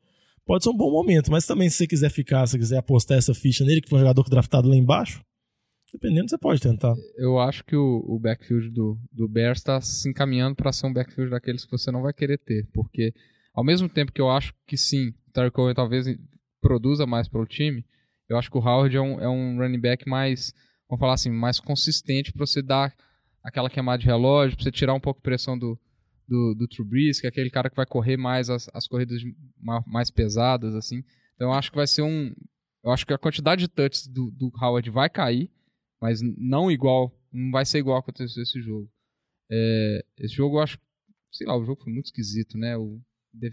pode 0.45 0.63
ser 0.63 0.71
um 0.71 0.77
bom 0.77 0.91
momento, 0.91 1.29
mas 1.29 1.45
também 1.45 1.69
se 1.69 1.77
você 1.77 1.85
quiser 1.85 2.09
ficar, 2.09 2.47
se 2.47 2.53
você 2.53 2.57
quiser 2.57 2.77
apostar 2.77 3.19
essa 3.19 3.35
ficha 3.35 3.63
nele, 3.63 3.81
que 3.81 3.89
foi 3.89 3.97
um 3.97 4.01
jogador 4.01 4.27
draftado 4.29 4.67
lá 4.67 4.75
embaixo, 4.75 5.21
Dependendo, 5.93 6.29
você 6.29 6.37
pode 6.37 6.61
tentar. 6.61 6.93
Eu 7.15 7.39
acho 7.39 7.63
que 7.63 7.75
o, 7.75 8.03
o 8.05 8.19
backfield 8.19 8.69
do, 8.69 8.99
do 9.11 9.27
Bears 9.27 9.59
está 9.59 9.79
se 9.79 10.09
encaminhando 10.09 10.55
para 10.55 10.73
ser 10.73 10.85
um 10.85 10.93
backfield 10.93 11.31
daqueles 11.31 11.63
que 11.63 11.71
você 11.71 11.91
não 11.91 12.01
vai 12.01 12.13
querer 12.13 12.37
ter. 12.37 12.67
Porque, 12.73 13.13
ao 13.53 13.63
mesmo 13.63 13.87
tempo 13.87 14.11
que 14.11 14.21
eu 14.21 14.29
acho 14.29 14.53
que 14.65 14.77
sim, 14.77 15.09
o 15.27 15.31
Terry 15.31 15.49
Cohen 15.49 15.73
talvez 15.73 16.05
produza 16.61 17.05
mais 17.05 17.29
para 17.29 17.41
o 17.41 17.45
time, 17.45 17.85
eu 18.27 18.37
acho 18.37 18.51
que 18.51 18.57
o 18.57 18.61
Howard 18.61 18.95
é 18.95 19.01
um, 19.01 19.21
é 19.21 19.29
um 19.29 19.57
running 19.57 19.79
back 19.79 20.07
mais, 20.07 20.53
vamos 20.89 20.99
falar 20.99 21.13
assim, 21.13 21.29
mais 21.29 21.59
consistente 21.59 22.33
para 22.33 22.45
você 22.45 22.61
dar 22.61 22.93
aquela 23.41 23.69
queimada 23.69 23.99
de 23.99 24.05
relógio, 24.05 24.57
para 24.57 24.63
você 24.65 24.71
tirar 24.71 24.93
um 24.93 24.99
pouco 24.99 25.21
a 25.21 25.23
pressão 25.23 25.57
do, 25.57 25.79
do, 26.27 26.53
do 26.53 26.67
Trubisky, 26.67 27.25
é 27.25 27.29
aquele 27.29 27.49
cara 27.49 27.69
que 27.69 27.75
vai 27.77 27.85
correr 27.85 28.17
mais 28.17 28.49
as, 28.49 28.69
as 28.73 28.85
corridas 28.85 29.21
mais 29.85 30.11
pesadas, 30.11 30.75
assim. 30.75 31.01
Então 31.35 31.47
eu 31.47 31.53
acho 31.53 31.71
que 31.71 31.77
vai 31.77 31.87
ser 31.87 32.01
um. 32.01 32.33
Eu 32.83 32.91
acho 32.91 33.05
que 33.05 33.13
a 33.13 33.17
quantidade 33.17 33.61
de 33.61 33.67
touches 33.69 34.05
do, 34.07 34.29
do 34.31 34.51
Howard 34.61 34.89
vai 34.89 35.09
cair 35.09 35.49
mas 36.01 36.21
não 36.21 36.71
igual, 36.71 37.11
não 37.31 37.51
vai 37.51 37.65
ser 37.65 37.79
igual 37.79 37.97
aconteceu 37.97 38.43
esse 38.43 38.61
jogo. 38.61 38.89
É, 39.49 40.05
esse 40.19 40.35
jogo 40.35 40.57
eu 40.57 40.61
acho, 40.61 40.79
sei 41.31 41.47
lá, 41.47 41.57
o 41.57 41.65
jogo 41.65 41.81
foi 41.83 41.93
muito 41.93 42.07
esquisito, 42.07 42.57
né? 42.57 42.77
O 42.77 42.99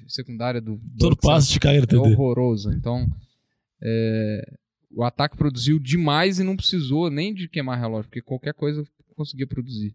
secundária 0.08 0.60
do 0.60 0.80
todo 0.98 1.16
passo 1.16 1.52
de 1.52 1.60
carreira 1.60 1.86
é 1.90 1.96
horroroso. 1.96 2.72
Então, 2.72 3.06
é, 3.82 4.56
o 4.90 5.02
ataque 5.02 5.36
produziu 5.36 5.78
demais 5.78 6.38
e 6.38 6.44
não 6.44 6.56
precisou 6.56 7.10
nem 7.10 7.34
de 7.34 7.48
queimar 7.48 7.78
relógio, 7.78 8.08
porque 8.08 8.22
qualquer 8.22 8.54
coisa 8.54 8.84
conseguia 9.14 9.46
produzir. 9.46 9.94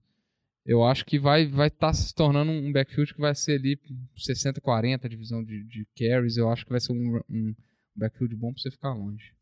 Eu 0.66 0.84
acho 0.84 1.06
que 1.06 1.18
vai 1.18 1.48
vai 1.48 1.68
estar 1.68 1.88
tá 1.88 1.94
se 1.94 2.14
tornando 2.14 2.52
um 2.52 2.72
backfield 2.72 3.14
que 3.14 3.22
vai 3.22 3.34
ser 3.34 3.54
ali 3.54 3.80
60-40 4.18 5.08
divisão 5.08 5.44
de, 5.44 5.64
de 5.64 5.88
carries. 5.98 6.38
Eu 6.38 6.50
acho 6.50 6.66
que 6.66 6.72
vai 6.72 6.80
ser 6.80 6.92
um, 6.92 7.20
um 7.30 7.56
backfield 7.96 8.36
bom 8.36 8.54
para 8.54 8.62
você 8.62 8.72
ficar 8.72 8.94
longe. 8.94 9.34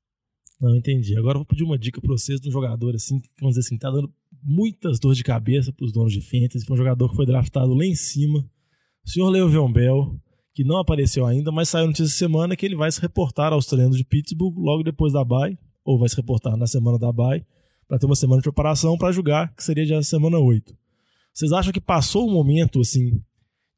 Não, 0.59 0.75
entendi. 0.75 1.17
Agora 1.17 1.35
eu 1.35 1.39
vou 1.39 1.45
pedir 1.45 1.63
uma 1.63 1.77
dica 1.77 2.01
para 2.01 2.11
vocês 2.11 2.39
de 2.39 2.49
um 2.49 2.51
jogador 2.51 2.95
assim, 2.95 3.19
que 3.19 3.29
vamos 3.39 3.55
dizer 3.55 3.67
assim, 3.67 3.77
tá 3.77 3.91
dando 3.91 4.11
muitas 4.43 4.99
dores 4.99 5.17
de 5.17 5.23
cabeça 5.23 5.71
para 5.71 5.85
os 5.85 5.91
donos 5.91 6.11
de 6.11 6.21
fantasy. 6.21 6.65
Foi 6.65 6.73
um 6.75 6.77
jogador 6.77 7.09
que 7.09 7.15
foi 7.15 7.25
draftado 7.25 7.73
lá 7.73 7.85
em 7.85 7.95
cima. 7.95 8.39
O 9.05 9.09
senhor 9.09 9.29
Le'Veon 9.29 9.71
Bell, 9.71 10.19
que 10.53 10.63
não 10.63 10.77
apareceu 10.77 11.25
ainda, 11.25 11.51
mas 11.51 11.69
saiu 11.69 11.87
notícia 11.87 12.07
semana 12.07 12.55
que 12.55 12.65
ele 12.65 12.75
vai 12.75 12.91
se 12.91 12.99
reportar 12.99 13.53
aos 13.53 13.67
treinos 13.67 13.97
de 13.97 14.03
Pittsburgh 14.03 14.57
logo 14.57 14.83
depois 14.83 15.13
da 15.13 15.23
bye, 15.23 15.57
ou 15.85 15.99
vai 15.99 16.09
se 16.09 16.15
reportar 16.15 16.57
na 16.57 16.65
semana 16.65 16.97
da 16.97 17.11
bye, 17.11 17.45
para 17.87 17.99
ter 17.99 18.05
uma 18.05 18.15
semana 18.15 18.41
de 18.41 18.43
preparação 18.43 18.97
para 18.97 19.11
jogar, 19.11 19.53
que 19.55 19.63
seria 19.63 19.85
já 19.85 20.01
semana 20.01 20.39
8. 20.39 20.75
Vocês 21.33 21.51
acham 21.51 21.71
que 21.71 21.79
passou 21.79 22.27
o 22.27 22.31
momento 22.31 22.81
assim 22.81 23.21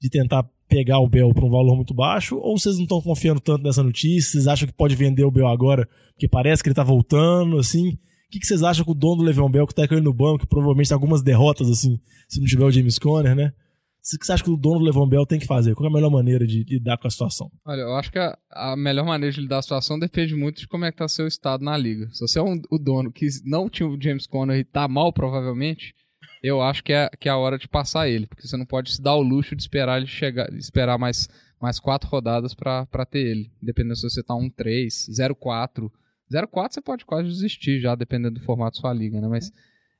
de 0.02 0.10
tentar 0.10 0.50
pegar 0.69 1.00
o 1.00 1.10
Bell 1.10 1.33
por 1.33 1.44
um 1.44 1.50
valor 1.50 1.75
muito 1.75 1.94
baixo? 1.94 2.38
Ou 2.38 2.57
vocês 2.57 2.75
não 2.75 2.83
estão 2.83 3.01
confiando 3.01 3.42
tanto 3.42 3.63
nessa 3.63 3.83
notícia? 3.83 4.31
Vocês 4.31 4.48
acham 4.48 4.68
que 4.68 4.74
pode 4.74 4.95
vender 4.95 5.24
o 5.24 5.31
Bell 5.31 5.48
agora, 5.48 5.89
porque 6.13 6.27
parece 6.27 6.62
que 6.62 6.69
ele 6.69 6.74
está 6.74 6.83
voltando, 6.83 7.57
assim? 7.57 7.89
O 7.89 8.31
que, 8.31 8.39
que 8.39 8.45
vocês 8.45 8.62
acham 8.62 8.86
que 8.86 8.92
o 8.92 8.95
dono 8.95 9.18
do 9.18 9.24
Le'Veon 9.24 9.50
Bell, 9.50 9.66
que 9.66 9.74
está 9.74 9.88
caindo 9.88 10.04
no 10.04 10.13
banco, 10.13 10.39
que 10.39 10.48
provavelmente 10.48 10.88
tem 10.88 10.94
algumas 10.95 11.24
derrotas, 11.24 11.68
assim, 11.68 12.00
se 12.27 12.39
não 12.39 12.45
tiver 12.45 12.63
o 12.63 12.71
James 12.71 13.00
Conner, 13.00 13.36
né? 13.36 13.48
O 13.48 14.18
que 14.18 14.25
você 14.25 14.31
acha 14.31 14.44
que 14.44 14.50
o 14.50 14.56
dono 14.56 14.80
do 14.80 14.86
Le'Veon 14.86 15.10
Bell 15.10 15.25
tem 15.25 15.39
que 15.39 15.48
fazer? 15.48 15.74
Qual 15.74 15.86
é 15.88 15.89
a 15.89 15.94
melhor 15.94 16.12
maneira 16.12 16.45
de 16.45 16.63
lidar 16.63 16.98
com 16.98 17.07
a 17.07 17.12
situação? 17.12 17.51
Olha, 17.65 17.81
eu 17.81 17.95
acho 17.95 18.12
que 18.12 18.19
a, 18.19 18.38
a 18.51 18.75
melhor 18.77 19.06
maneira 19.06 19.33
de 19.33 19.42
lidar 19.42 19.56
com 19.56 19.60
a 19.60 19.63
situação 19.63 20.00
depende 20.00 20.36
muito 20.36 20.62
de 20.62 20.68
como 20.68 20.86
é 20.86 20.92
que 20.92 20.98
tá 20.98 21.07
seu 21.07 21.27
estado 21.27 21.63
na 21.63 21.75
liga. 21.75 22.07
Se 22.12 22.22
você 22.22 22.39
é 22.39 22.42
um, 22.42 22.62
o 22.72 22.77
dono 22.77 23.12
que 23.12 23.27
não 23.45 23.68
tinha 23.68 23.89
o 23.89 24.00
James 24.01 24.25
Conner 24.25 24.57
e 24.57 24.63
tá 24.63 24.88
mal, 24.88 25.12
provavelmente, 25.12 25.94
eu 26.41 26.62
acho 26.62 26.83
que 26.83 26.94
é, 26.94 27.09
que 27.19 27.27
é 27.27 27.31
a 27.31 27.38
hora 27.38 27.57
de 27.57 27.68
passar 27.68 28.07
ele, 28.09 28.27
porque 28.27 28.47
você 28.47 28.56
não 28.56 28.65
pode 28.65 28.94
se 28.94 29.01
dar 29.01 29.15
o 29.15 29.21
luxo 29.21 29.56
de 29.56 29.62
esperar 29.62 29.97
ele 29.97 30.07
chegar, 30.07 30.51
esperar 30.53 30.97
mais, 30.97 31.27
mais 31.62 31.80
quatro 31.80 32.09
rodadas 32.09 32.53
para 32.53 33.06
ter 33.09 33.19
ele, 33.19 33.51
dependendo 33.62 33.95
se 33.95 34.09
você 34.09 34.24
tá 34.24 34.33
1-3, 34.33 34.88
0-4. 35.09 35.91
0-4 36.31 36.71
você 36.71 36.81
pode 36.81 37.06
quase 37.06 37.27
desistir 37.27 37.80
já, 37.80 37.95
dependendo 37.95 38.39
do 38.39 38.45
formato 38.45 38.77
da 38.77 38.81
sua 38.81 38.94
liga, 38.94 39.19
né? 39.19 39.27
Mas 39.27 39.51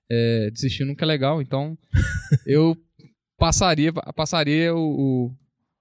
é, 0.10 0.50
desistir 0.52 0.86
nunca 0.86 1.04
é 1.04 1.08
legal, 1.08 1.42
então 1.42 1.78
eu 2.46 2.78
passaria, 3.38 3.92
passaria 3.92 4.74
o, 4.74 5.32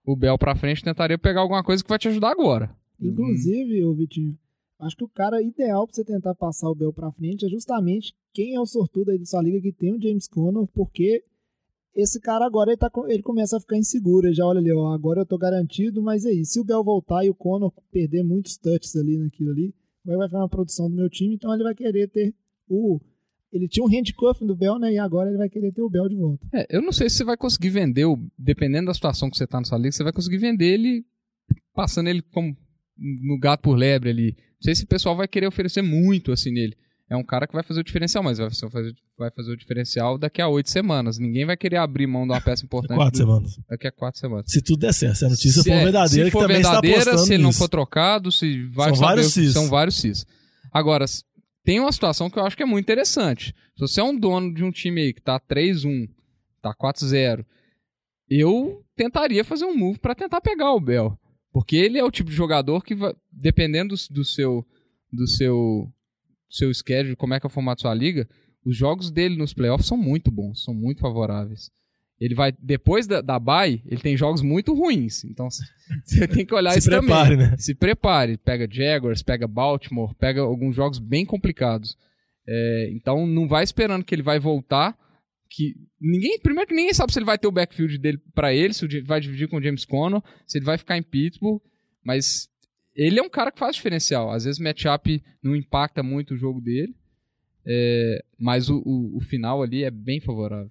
o, 0.07 0.13
o 0.13 0.17
Bel 0.17 0.39
pra 0.39 0.57
frente 0.57 0.83
tentaria 0.83 1.19
pegar 1.19 1.41
alguma 1.41 1.63
coisa 1.63 1.83
que 1.83 1.89
vai 1.89 1.99
te 1.99 2.09
ajudar 2.09 2.31
agora. 2.31 2.75
Inclusive, 3.01 3.85
hum. 3.85 3.95
Vitinho, 3.95 4.37
Acho 4.81 4.97
que 4.97 5.05
o 5.05 5.09
cara 5.09 5.43
ideal 5.43 5.87
para 5.87 5.95
você 5.95 6.05
tentar 6.05 6.35
passar 6.37 6.71
o 6.71 6.75
Bell 6.75 6.93
para 6.93 7.11
frente 7.11 7.45
é 7.45 7.49
justamente 7.49 8.15
quem 8.39 8.55
é 8.55 8.61
o 8.61 8.67
sortudo 8.67 9.11
aí 9.11 9.19
da 9.19 9.25
sua 9.25 9.43
liga 9.43 9.61
que 9.61 9.73
tem 9.73 9.93
o 9.93 10.01
James 10.01 10.29
Conner, 10.29 10.65
porque 10.73 11.25
esse 11.93 12.21
cara 12.21 12.47
agora 12.47 12.71
ele, 12.71 12.77
tá, 12.77 12.89
ele 13.09 13.21
começa 13.21 13.57
a 13.57 13.61
ficar 13.61 13.77
inseguro. 13.77 14.29
Ele 14.29 14.35
já 14.35 14.47
olha 14.47 14.61
ali, 14.61 14.73
ó, 14.73 14.95
agora 14.95 15.23
eu 15.23 15.27
tô 15.27 15.37
garantido, 15.37 16.01
mas 16.01 16.25
aí, 16.25 16.45
se 16.45 16.61
o 16.61 16.65
Bell 16.65 16.85
voltar 16.85 17.25
e 17.25 17.31
o 17.31 17.35
Conor 17.35 17.73
perder 17.91 18.23
muitos 18.23 18.57
touches 18.57 18.95
ali 18.95 19.19
naquilo 19.19 19.51
ali, 19.51 19.75
vai 20.05 20.29
ficar 20.29 20.39
uma 20.39 20.49
produção 20.49 20.89
do 20.89 20.95
meu 20.95 21.11
time, 21.11 21.35
então 21.35 21.53
ele 21.53 21.65
vai 21.65 21.75
querer 21.75 22.07
ter 22.07 22.33
o. 22.69 23.01
Ele 23.53 23.67
tinha 23.67 23.85
um 23.85 23.89
handcuff 23.89 24.45
do 24.47 24.55
Bell, 24.55 24.79
né? 24.79 24.93
E 24.93 24.99
agora 24.99 25.31
ele 25.31 25.39
vai 25.39 25.49
querer 25.49 25.73
ter 25.73 25.83
o 25.83 25.91
Bell 25.91 26.09
de 26.09 26.15
volta. 26.15 26.47
É, 26.53 26.65
eu 26.71 26.81
não 26.81 26.93
sei 26.93 27.11
se 27.11 27.17
você 27.17 27.25
vai 27.25 27.37
conseguir 27.37 27.71
vender, 27.71 28.05
o, 28.05 28.17
dependendo 28.39 28.87
da 28.87 28.95
situação 28.95 29.29
que 29.29 29.37
você 29.37 29.49
tá 29.49 29.59
na 29.59 29.65
sua 29.65 29.79
liga, 29.79 29.91
você 29.91 30.05
vai 30.05 30.13
conseguir 30.13 30.39
vender 30.39 30.75
ele 30.75 31.05
passando 31.75 32.09
ele 32.09 32.23
como 32.23 32.57
no 32.97 33.37
gato 33.37 33.63
por 33.63 33.75
lebre 33.75 34.11
ali. 34.11 34.37
Não 34.37 34.63
sei 34.63 34.77
se 34.77 34.85
o 34.85 34.89
pessoal 34.89 35.17
vai 35.17 35.27
querer 35.27 35.49
oferecer 35.49 35.83
muito 35.83 36.31
assim 36.31 36.53
nele. 36.53 36.77
É 37.11 37.17
um 37.17 37.25
cara 37.25 37.47
que 37.47 37.55
vai 37.55 37.63
fazer 37.63 37.81
o 37.81 37.85
diferencial, 37.85 38.23
mas 38.23 38.37
vai 38.37 38.51
fazer, 38.51 38.95
vai 39.17 39.31
fazer 39.31 39.53
o 39.53 39.57
diferencial 39.57 40.19
daqui 40.19 40.43
a 40.43 40.49
oito 40.49 40.71
semanas. 40.71 41.19
Ninguém 41.19 41.47
vai 41.47 41.57
querer 41.57 41.79
abrir 41.79 42.07
mão 42.07 42.27
de 42.27 42.33
uma 42.33 42.41
peça 42.41 42.65
importante. 42.65 42.97
quatro 42.97 43.13
do, 43.13 43.17
semanas. 43.17 43.59
Daqui 43.69 43.87
a 43.87 43.93
quatro 43.93 44.21
semanas. 44.21 44.45
Se 44.49 44.61
tudo 44.61 44.81
der 44.81 44.93
certo, 44.93 45.17
se 45.17 45.25
a 45.25 45.29
notícia 45.31 45.63
se 45.63 45.69
for 45.69 45.75
é, 45.75 45.85
verdadeira, 45.85 46.27
se 46.27 46.31
for 46.31 46.41
que 46.41 46.47
também 46.47 46.63
verdadeira, 46.63 46.99
está 46.99 47.19
se 47.19 47.35
ele 47.35 47.43
não 47.43 47.53
for 47.53 47.69
trocado, 47.69 48.31
se 48.31 48.67
vai 48.67 48.91
são 48.91 48.99
vários 48.99 49.33
cis. 49.33 49.53
São 49.55 49.69
vários 49.69 49.97
cis. 49.97 50.27
Agora, 50.71 51.07
tem 51.65 51.81
uma 51.81 51.93
situação 51.93 52.29
que 52.29 52.39
eu 52.39 52.45
acho 52.45 52.57
que 52.57 52.63
é 52.63 52.67
muito 52.67 52.85
interessante. 52.85 53.55
Se 53.75 53.81
você 53.81 54.01
é 54.01 54.05
um 54.05 54.19
dono 54.19 54.53
de 54.53 54.63
um 54.63 54.71
time 54.71 55.01
aí 55.01 55.15
que 55.15 55.23
tá 55.23 55.41
3-1, 55.41 56.09
tá 56.61 56.75
4-0, 56.75 57.43
eu 58.29 58.85
tentaria 58.95 59.45
fazer 59.45 59.65
um 59.65 59.77
move 59.77 59.99
para 59.99 60.15
tentar 60.15 60.43
pegar 60.43 60.75
o 60.75 60.81
Bell. 60.81 61.19
Porque 61.53 61.77
ele 61.77 61.99
é 61.99 62.05
o 62.05 62.11
tipo 62.11 62.29
de 62.29 62.37
jogador 62.37 62.85
que, 62.85 62.95
vai, 62.95 63.15
dependendo 63.33 63.95
do, 63.95 64.15
do 64.15 64.25
seu 64.25 64.67
do 65.11 65.27
seu 65.27 65.91
seu 66.49 66.73
schedule, 66.73 67.17
como 67.17 67.35
é 67.35 67.41
que 67.41 67.47
é 67.47 67.49
o 67.49 67.51
formato 67.51 67.83
da 67.83 67.89
sua 67.89 67.95
liga, 67.95 68.29
os 68.65 68.77
jogos 68.77 69.11
dele 69.11 69.37
nos 69.37 69.55
playoffs 69.55 69.87
são 69.87 69.97
muito 69.97 70.31
bons, 70.31 70.65
são 70.65 70.75
muito 70.75 71.01
favoráveis. 71.01 71.71
Ele 72.21 72.35
vai, 72.35 72.53
depois 72.61 73.07
da, 73.07 73.21
da 73.21 73.39
bye, 73.39 73.81
ele 73.87 74.01
tem 74.01 74.17
jogos 74.17 74.43
muito 74.43 74.75
ruins. 74.75 75.25
Então 75.25 75.49
você 76.05 76.27
tem 76.27 76.45
que 76.45 76.55
olhar 76.55 76.73
Se 76.73 76.81
isso 76.81 76.91
prepare, 76.91 77.37
também. 77.37 77.51
Né? 77.51 77.57
Se 77.59 77.75
prepare. 77.75 78.37
Pega 78.37 78.69
Jaguars, 78.69 79.23
pega 79.23 79.47
Baltimore, 79.47 80.15
pega 80.17 80.41
alguns 80.41 80.75
jogos 80.75 80.99
bem 80.99 81.25
complicados. 81.25 81.97
É, 82.47 82.91
então 82.93 83.27
não 83.27 83.47
vai 83.47 83.63
esperando 83.63 84.05
que 84.05 84.15
ele 84.15 84.23
vai 84.23 84.41
voltar 84.41 84.97
que 85.49 85.75
ninguém, 86.01 86.39
primeiro 86.39 86.69
que 86.69 86.75
ninguém 86.75 86.93
sabe 86.93 87.13
se 87.13 87.19
ele 87.19 87.27
vai 87.27 87.39
ter 87.39 87.47
o 87.47 87.53
backfield 87.53 87.97
dele 87.99 88.19
para 88.35 88.53
ele, 88.53 88.75
se 88.75 88.87
vai 89.01 89.21
dividir 89.21 89.49
com 89.49 89.57
o 89.57 89.63
James 89.63 89.85
Conner, 89.85 90.23
se 90.47 90.59
ele 90.59 90.65
vai 90.65 90.77
ficar 90.77 90.97
em 90.97 91.03
Pittsburgh, 91.03 91.61
Mas 92.05 92.49
ele 92.99 93.21
é 93.21 93.23
um 93.23 93.31
cara 93.31 93.53
que 93.53 93.61
faz 93.61 93.77
diferencial. 93.77 94.31
Às 94.33 94.45
vezes 94.45 94.59
o 94.59 94.65
matchup 94.65 95.23
não 95.41 95.55
impacta 95.55 96.03
muito 96.03 96.35
o 96.35 96.37
jogo 96.37 96.61
dele, 96.61 96.95
é, 97.65 98.25
mas 98.37 98.69
o, 98.69 98.83
o, 98.85 99.19
o 99.19 99.21
final 99.21 99.63
ali 99.63 99.85
é 99.85 99.91
bem 99.91 100.21
favorável. 100.21 100.71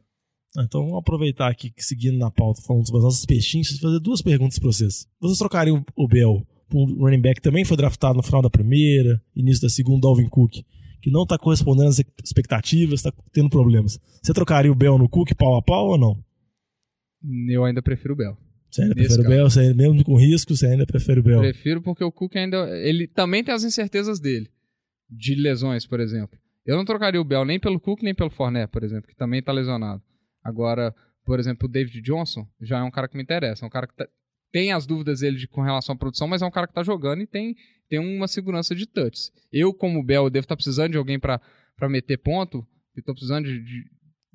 Ah, 0.58 0.64
Então 0.64 0.82
vamos 0.82 1.00
aproveitar 1.00 1.50
aqui, 1.50 1.72
seguindo 1.78 2.18
na 2.18 2.30
pauta, 2.30 2.62
falando 2.62 2.86
sobre 2.86 3.00
as 3.00 3.06
nossas 3.06 3.26
peixinhos, 3.26 3.72
e 3.72 3.80
fazer 3.80 4.00
duas 4.02 4.22
perguntas 4.22 4.60
pra 4.60 4.68
vocês. 4.68 5.08
Vocês 5.22 5.38
trocariam 5.38 5.86
o 5.96 6.08
Bell 6.08 6.46
por 6.68 6.92
um 6.92 7.06
running 7.06 7.22
back 7.22 7.36
que 7.36 7.42
também 7.42 7.64
foi 7.64 7.78
draftado 7.78 8.18
no 8.18 8.24
final 8.24 8.42
da 8.42 8.50
primeira, 8.50 9.22
início 9.34 9.62
da 9.62 9.70
segunda, 9.70 10.02
Dalvin 10.02 10.28
Cook, 10.28 10.56
que 11.02 11.10
não 11.10 11.26
tá 11.26 11.38
correspondendo 11.38 11.88
às 11.88 12.04
expectativas, 12.22 13.02
tá 13.02 13.14
tendo 13.32 13.50
problemas. 13.50 13.98
Você 14.22 14.34
trocaria 14.34 14.72
o 14.72 14.76
Bell 14.76 14.98
no 14.98 15.08
Cook 15.08 15.34
pau 15.36 15.56
a 15.56 15.62
pau 15.62 15.92
ou 15.92 15.98
não? 15.98 16.22
Eu 17.50 17.64
ainda 17.64 17.82
prefiro 17.82 18.14
o 18.14 18.18
Bell. 18.18 18.38
Você 18.78 18.84
ainda 18.84 18.96
prefere 18.96 19.22
o. 19.22 19.28
Bell, 19.30 19.50
você 19.50 19.60
ainda, 19.62 19.74
mesmo 19.76 20.04
com 20.04 20.16
risco, 20.16 20.56
você 20.56 20.68
ainda 20.68 20.86
prefere 20.86 21.20
o 21.20 21.24
Bell. 21.24 21.40
Prefiro 21.40 21.82
porque 21.82 22.04
o 22.04 22.12
Cook 22.12 22.36
ainda. 22.36 22.70
Ele 22.80 23.08
também 23.08 23.44
tem 23.44 23.54
as 23.54 23.64
incertezas 23.64 24.20
dele. 24.20 24.50
De 25.10 25.36
lesões, 25.36 25.86
por 25.86 26.00
exemplo. 26.00 26.38
Eu 26.66 26.76
não 26.76 26.84
trocaria 26.86 27.20
o 27.20 27.24
Bell 27.24 27.46
nem 27.46 27.60
pelo 27.60 27.80
Cook, 27.80 28.02
nem 28.04 28.14
pelo 28.14 28.30
Fournette, 28.30 28.72
por 28.72 28.84
exemplo, 28.84 29.08
que 29.08 29.16
também 29.16 29.42
tá 29.42 29.52
lesionado. 29.52 30.02
Agora, 30.44 30.94
por 31.26 31.40
exemplo, 31.40 31.68
o 31.68 31.72
David 31.72 32.02
Johnson 32.02 32.46
já 32.62 32.80
é 32.80 32.84
um 32.84 32.92
cara 32.92 33.08
que 33.08 33.16
me 33.16 33.24
interessa. 33.24 33.64
É 33.64 33.68
um 33.68 33.70
cara 33.70 33.88
que 33.88 33.96
tá- 33.96 34.08
tem 34.52 34.72
as 34.74 34.86
dúvidas 34.86 35.20
dele 35.22 35.38
de, 35.38 35.48
com 35.48 35.62
relação 35.62 35.96
à 35.96 35.98
produção, 35.98 36.28
mas 36.28 36.42
é 36.42 36.46
um 36.46 36.52
cara 36.52 36.68
que 36.68 36.74
tá 36.74 36.84
jogando 36.84 37.22
e 37.22 37.28
tem, 37.28 37.56
tem 37.90 38.00
uma 38.00 38.28
segurança 38.28 38.76
de 38.76 38.86
touch. 38.86 39.30
Eu, 39.52 39.74
como 39.74 40.04
Bell, 40.04 40.30
devo 40.30 40.44
estar 40.46 40.56
precisando 40.56 40.92
de 40.92 40.98
alguém 40.98 41.20
pra 41.20 41.40
meter 41.90 42.18
ponto. 42.18 42.66
Tô 43.06 43.14
precisando 43.14 43.46
de. 43.46 43.60
de 43.64 43.86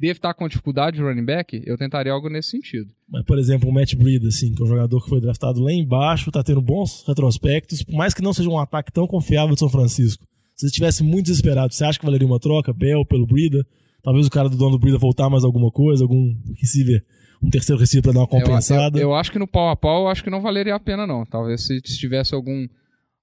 devo 0.03 0.19
estar 0.19 0.35
com 0.35 0.49
dificuldade 0.49 0.97
de 0.97 1.03
running 1.03 1.25
back. 1.25 1.63
Eu 1.65 1.79
tentaria 1.79 2.13
algo 2.13 2.29
nesse 2.29 2.51
sentido. 2.51 2.91
Mas, 3.09 3.25
por 3.25 3.39
exemplo, 3.39 3.69
o 3.69 3.73
Matt 3.73 3.95
Breida, 3.95 4.27
assim, 4.29 4.53
que 4.53 4.61
é 4.61 4.65
um 4.65 4.69
jogador 4.69 5.01
que 5.03 5.09
foi 5.09 5.21
draftado 5.21 5.61
lá 5.61 5.73
embaixo, 5.73 6.31
tá 6.33 6.43
tendo 6.43 6.61
bons 6.61 7.05
retrospectos, 7.07 7.83
por 7.85 7.95
mais 7.95 8.13
que 8.13 8.21
não 8.21 8.33
seja 8.33 8.49
um 8.51 8.59
ataque 8.59 8.91
tão 8.93 9.07
confiável 9.07 9.55
de 9.55 9.61
São 9.61 9.69
Francisco. 9.71 10.25
Se 10.57 10.67
estivesse 10.67 11.03
muito 11.05 11.27
desesperado, 11.27 11.73
você 11.73 11.85
acha 11.85 11.99
que 11.99 12.05
valeria 12.05 12.27
uma 12.27 12.41
troca, 12.41 12.73
Bell 12.73 13.07
pelo 13.07 13.27
Breida? 13.27 13.65
Talvez 14.03 14.27
o 14.27 14.31
cara 14.31 14.49
do 14.49 14.57
dono 14.57 14.73
do 14.73 14.79
Breida 14.81 14.99
voltar 14.99 15.31
mais 15.31 15.45
alguma 15.45 15.71
coisa, 15.71 16.03
algum 16.03 16.35
receiver, 16.61 17.05
um 17.41 17.49
terceiro 17.49 17.81
receiver 17.81 18.03
pra 18.03 18.13
dar 18.13 18.21
uma 18.21 18.25
Eu- 18.25 18.45
compensada. 18.45 18.99
Eu, 18.99 19.03
eu 19.11 19.15
acho 19.15 19.31
que 19.31 19.39
no 19.39 19.47
pau 19.47 19.71
a 19.71 19.77
pau, 19.77 20.03
eu 20.05 20.09
acho 20.09 20.25
que 20.25 20.31
não 20.31 20.41
valeria 20.41 20.75
a 20.75 20.81
pena, 20.81 21.07
não. 21.07 21.25
Talvez 21.25 21.65
se 21.65 21.81
tivesse 21.81 22.35
algum, 22.35 22.67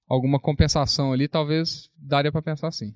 alguma 0.08 0.40
compensação 0.40 1.12
ali, 1.12 1.28
talvez 1.28 1.90
daria 1.98 2.32
pra 2.32 2.40
pensar 2.42 2.68
assim. 2.68 2.94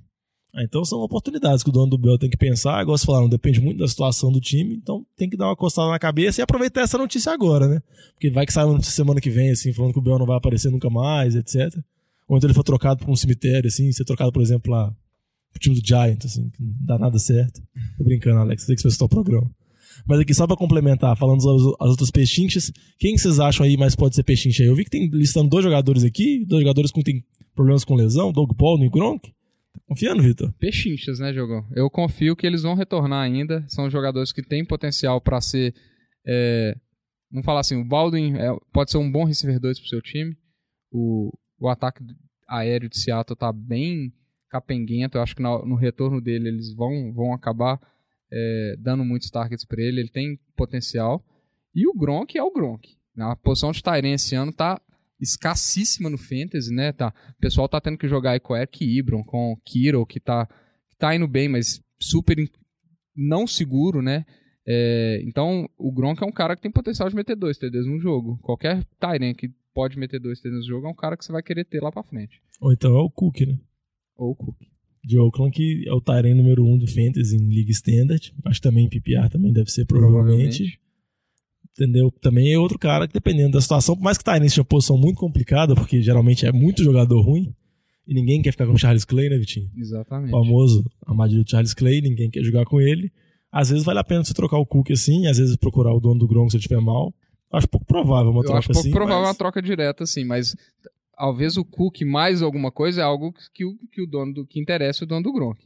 Ah, 0.57 0.63
então 0.63 0.85
são 0.85 1.01
oportunidades 1.01 1.65
que 1.65 1.69
o 1.69 1.73
dono 1.73 1.91
do 1.91 1.99
Bell 1.99 2.17
tem 2.17 2.31
que 2.31 2.37
pensar. 2.37 2.81
Igual 2.81 2.97
vocês 2.97 3.05
falaram, 3.05 3.29
depende 3.29 3.61
muito 3.61 3.79
da 3.79 3.89
situação 3.89 4.31
do 4.31 4.41
time, 4.41 4.77
então 4.77 5.05
tem 5.17 5.29
que 5.29 5.37
dar 5.37 5.49
uma 5.49 5.57
costada 5.57 5.91
na 5.91 5.99
cabeça 5.99 6.41
e 6.41 6.43
aproveitar 6.43 6.83
essa 6.83 6.97
notícia 6.97 7.33
agora, 7.33 7.67
né? 7.67 7.83
Porque 8.13 8.31
vai 8.31 8.47
que 8.47 8.53
sai 8.53 8.65
uma 8.65 8.75
notícia 8.75 8.93
semana 8.93 9.21
que 9.21 9.31
vem, 9.31 9.51
assim, 9.51 9.73
falando 9.73 9.93
que 9.93 9.99
o 9.99 10.03
Bell 10.03 10.19
não 10.19 10.27
vai 10.27 10.37
aparecer 10.37 10.71
nunca 10.71 10.89
mais, 10.89 11.35
etc. 11.35 11.77
Ou 12.29 12.37
então 12.37 12.47
ele 12.47 12.55
foi 12.55 12.63
trocado 12.63 13.05
por 13.05 13.11
um 13.11 13.17
cemitério, 13.17 13.67
assim, 13.67 13.91
ser 13.91 14.05
trocado, 14.05 14.31
por 14.31 14.41
exemplo, 14.41 14.71
lá 14.71 14.95
pro 15.51 15.61
time 15.61 15.75
do 15.81 15.85
Giants, 15.85 16.27
assim, 16.27 16.49
que 16.51 16.63
não 16.63 16.87
dá 16.87 16.99
nada 16.99 17.19
certo. 17.19 17.61
Tô 17.99 18.05
brincando, 18.05 18.39
Alex, 18.39 18.63
sei 18.63 18.77
que 18.77 18.83
você 18.83 19.03
o 19.03 19.09
programa. 19.09 19.51
Mas 20.07 20.21
aqui, 20.21 20.35
só 20.35 20.47
pra 20.47 20.57
complementar, 20.57 21.17
falando 21.17 21.39
as, 21.39 21.47
as 21.81 21.91
outras 21.91 22.11
pechinchas, 22.13 22.71
quem 22.99 23.15
que 23.15 23.21
vocês 23.21 23.41
acham 23.41 23.67
aí 23.67 23.77
mais 23.77 23.97
pode 23.97 24.15
ser 24.15 24.23
pechincha 24.23 24.63
aí? 24.63 24.69
Eu 24.69 24.77
vi 24.77 24.85
que 24.85 24.91
tem 24.91 25.09
listando 25.09 25.49
dois 25.49 25.65
jogadores 25.65 26.05
aqui, 26.05 26.45
dois 26.47 26.63
jogadores 26.63 26.93
que 26.93 27.03
tem 27.03 27.25
problemas 27.55 27.85
com 27.85 27.95
lesão, 27.95 28.33
Doug 28.33 28.53
Paul 28.57 28.83
e 28.85 28.89
Gronk. 28.89 29.33
Tá 29.75 29.81
confiando, 29.89 30.23
Vitor? 30.23 30.53
Pechinchas, 30.59 31.19
né, 31.19 31.33
Diogão? 31.33 31.67
Eu 31.75 31.91
confio 31.91 32.37
que 32.37 32.47
eles 32.47 32.63
vão 32.63 32.75
retornar 32.75 33.23
ainda. 33.23 33.65
São 33.69 33.91
jogadores 33.91 34.33
que 34.33 34.43
têm 34.43 34.65
potencial 34.65 35.21
pra 35.21 35.41
ser. 35.41 35.75
é, 36.27 36.75
vamos 37.31 37.45
falar 37.45 37.61
assim, 37.61 37.77
o 37.77 37.85
Baldwin 37.85 38.35
é- 38.37 38.57
pode 38.73 38.91
ser 38.91 38.99
um 38.99 39.11
bom 39.11 39.25
receiver 39.25 39.59
2 39.61 39.79
pro 39.79 39.89
seu 39.89 40.01
time. 40.01 40.37
O, 40.93 41.31
o 41.59 41.69
ataque 41.69 42.03
aéreo 42.49 42.89
de 42.89 42.99
Seattle 42.99 43.37
tá 43.37 43.53
bem 43.53 44.13
capenguento. 44.49 45.19
Eu 45.19 45.23
acho 45.23 45.35
que 45.35 45.43
na- 45.43 45.65
no 45.67 45.75
retorno 45.75 46.21
dele 46.21 46.49
eles 46.49 46.73
vão, 46.75 47.13
vão 47.13 47.33
acabar 47.35 47.79
é, 48.33 48.77
dando 48.79 49.05
muitos 49.05 49.29
targets 49.31 49.65
pra 49.65 49.83
ele. 49.83 50.01
Ele 50.01 50.09
tem 50.11 50.39
potencial. 50.57 51.23
E 51.75 51.87
o 51.89 51.93
Gronk 51.95 52.39
é 52.39 52.43
o 52.43 52.53
Gronk. 52.53 52.89
A 53.19 53.37
posição 53.37 53.71
de 53.73 53.83
Tyrene 53.83 54.15
esse 54.15 54.35
ano 54.35 54.53
tá 54.53 54.81
escassíssima 55.21 56.11
no 56.11 56.19
Fantasy, 56.19 56.73
né? 56.73 56.93
Tá, 56.93 57.13
o 57.37 57.41
pessoal 57.41 57.69
tá 57.69 57.81
tendo 57.81 57.99
que 57.99 58.09
jogar 58.09 58.33
aí 58.33 58.41
com 58.41 58.57
Eric 58.57 58.85
Ibron, 58.85 59.23
com 59.23 59.57
Kiro, 59.65 60.05
que 60.07 60.21
tá, 60.21 60.47
que 60.47 60.97
tá 60.99 61.15
indo 61.15 61.29
bem, 61.29 61.49
mas 61.49 61.81
super 62.01 62.37
não 63.17 63.47
seguro, 63.47 64.03
né? 64.03 64.25
É, 64.67 65.23
então, 65.25 65.69
o 65.79 65.93
Gronk 65.93 66.23
é 66.23 66.27
um 66.27 66.33
cara 66.33 66.57
que 66.57 66.63
tem 66.63 66.71
potencial 66.71 67.09
de 67.09 67.15
meter 67.15 67.37
dois 67.37 67.59
TDs 67.59 67.87
no 67.87 68.01
jogo. 68.01 68.39
Qualquer 68.43 68.85
Tyrene 68.99 69.35
que 69.35 69.51
pode 69.75 69.99
meter 69.99 70.19
dois 70.19 70.41
TDs 70.41 70.61
no 70.61 70.67
jogo 70.67 70.87
é 70.87 70.91
um 70.91 70.95
cara 70.95 71.17
que 71.17 71.25
você 71.25 71.33
vai 71.33 71.43
querer 71.43 71.65
ter 71.65 71.83
lá 71.83 71.93
pra 71.93 72.03
frente. 72.03 72.41
Ou 72.61 72.73
então 72.73 72.97
é 72.97 73.01
o 73.01 73.11
Cook, 73.11 73.41
né? 73.41 73.59
Ou 74.17 74.31
o 74.31 74.35
Cook. 74.35 74.57
De 75.05 75.19
Oakland, 75.19 75.55
que 75.55 75.85
é 75.87 75.93
o 75.93 76.01
Tyrene 76.01 76.35
número 76.35 76.65
um 76.65 76.79
do 76.79 76.87
Fantasy 76.87 77.37
em 77.37 77.47
Liga 77.47 77.71
Standard. 77.73 78.35
Acho 78.47 78.61
que 78.61 78.67
também 78.67 78.87
em 78.87 78.89
PPR 78.89 79.29
também 79.29 79.53
deve 79.53 79.71
ser, 79.71 79.85
provavelmente. 79.85 80.81
Entendeu? 81.77 82.11
Também 82.21 82.53
é 82.53 82.59
outro 82.59 82.79
cara 82.79 83.07
que, 83.09 83.13
dependendo 83.15 83.53
da 83.53 83.61
situação, 83.61 83.97
por 83.97 84.03
mais 84.03 84.17
que 84.17 84.23
o 84.23 84.25
Tyrene 84.25 84.49
seja 84.49 84.61
uma 84.63 84.67
posição 84.67 84.97
muito 84.97 85.19
complicada, 85.19 85.75
porque 85.75 86.01
geralmente 86.03 86.47
é 86.47 86.53
muito 86.53 86.85
jogador 86.85 87.21
ruim, 87.21 87.53
e 88.07 88.15
ninguém 88.15 88.41
quer 88.43 88.53
ficar 88.53 88.67
com 88.67 88.75
o 88.75 88.79
Charles 88.79 89.05
Clay, 89.05 89.29
né, 89.29 89.37
Vitinho? 89.39 89.69
Exatamente. 89.77 90.29
O 90.29 90.39
famoso 90.45 90.85
armadilha 91.07 91.43
do 91.43 91.51
Charles 91.51 91.75
Clay, 91.75 92.01
ninguém 92.01 92.31
quer 92.31 92.45
jogar 92.45 92.65
com 92.65 92.81
ele. 92.81 93.11
Às 93.51 93.71
vezes 93.71 93.85
vale 93.85 93.99
a 93.99 94.05
pena 94.05 94.23
você 94.25 94.35
trocar 94.35 94.59
o 94.59 94.67
Cook 94.67 94.91
assim, 94.91 95.27
às 95.27 95.39
vezes 95.39 95.57
procurar 95.57 95.93
o 95.95 96.01
dono 96.01 96.19
do 96.21 96.29
Gronk 96.29 96.51
se 96.51 96.57
ele 96.57 96.61
estiver 96.63 96.81
mal. 96.81 97.13
Acho 97.53 97.69
pouco 97.69 97.87
provável 97.87 98.31
uma 98.31 98.41
Eu 98.41 98.45
troca 98.47 98.59
acho 98.59 98.69
pouco 98.69 98.81
assim. 98.81 98.91
provável 98.91 99.21
mas- 99.21 99.29
uma 99.29 99.35
troca 99.35 99.63
direta, 99.63 100.05
assim, 100.05 100.25
mas 100.25 100.55
talvez 101.17 101.57
o 101.57 101.65
Cook 101.65 102.03
mais 102.03 102.43
alguma 102.43 102.71
coisa 102.71 103.01
é 103.01 103.05
algo 103.05 103.33
que 103.53 103.65
o, 103.65 103.77
que 103.91 104.03
o 104.03 104.07
dono 104.07 104.35
do 104.35 104.47
que 104.47 104.61
interessa 104.61 105.05
o 105.05 105.07
dono 105.07 105.23
do 105.23 105.33
Gronk. 105.33 105.61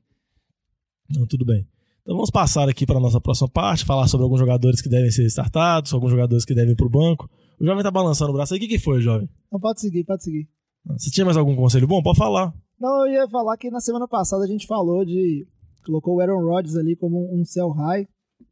Não, 1.10 1.26
tudo 1.26 1.44
bem. 1.44 1.66
Então 2.08 2.16
vamos 2.16 2.30
passar 2.30 2.66
aqui 2.70 2.86
para 2.86 2.96
a 2.96 3.00
nossa 3.00 3.20
próxima 3.20 3.50
parte, 3.50 3.84
falar 3.84 4.08
sobre 4.08 4.24
alguns 4.24 4.40
jogadores 4.40 4.80
que 4.80 4.88
devem 4.88 5.10
ser 5.10 5.26
startados, 5.26 5.92
alguns 5.92 6.10
jogadores 6.10 6.42
que 6.42 6.54
devem 6.54 6.72
ir 6.72 6.74
pro 6.74 6.88
banco. 6.88 7.28
O 7.60 7.66
jovem 7.66 7.82
tá 7.82 7.90
balançando 7.90 8.30
o 8.30 8.32
braço 8.32 8.54
aí. 8.54 8.58
O 8.58 8.62
que, 8.62 8.66
que 8.66 8.78
foi, 8.78 9.02
jovem? 9.02 9.28
Não, 9.52 9.60
pode 9.60 9.82
seguir, 9.82 10.04
pode 10.04 10.24
seguir. 10.24 10.48
Você 10.86 11.10
tinha 11.10 11.26
mais 11.26 11.36
algum 11.36 11.54
conselho 11.54 11.86
bom? 11.86 12.02
Pode 12.02 12.16
falar. 12.16 12.54
Não, 12.80 13.06
eu 13.06 13.12
ia 13.12 13.28
falar 13.28 13.58
que 13.58 13.70
na 13.70 13.78
semana 13.78 14.08
passada 14.08 14.42
a 14.42 14.46
gente 14.46 14.66
falou 14.66 15.04
de. 15.04 15.46
colocou 15.84 16.16
o 16.16 16.20
Aaron 16.22 16.40
Rodgers 16.40 16.76
ali 16.76 16.96
como 16.96 17.30
um 17.30 17.44
sell 17.44 17.68
high, 17.68 18.08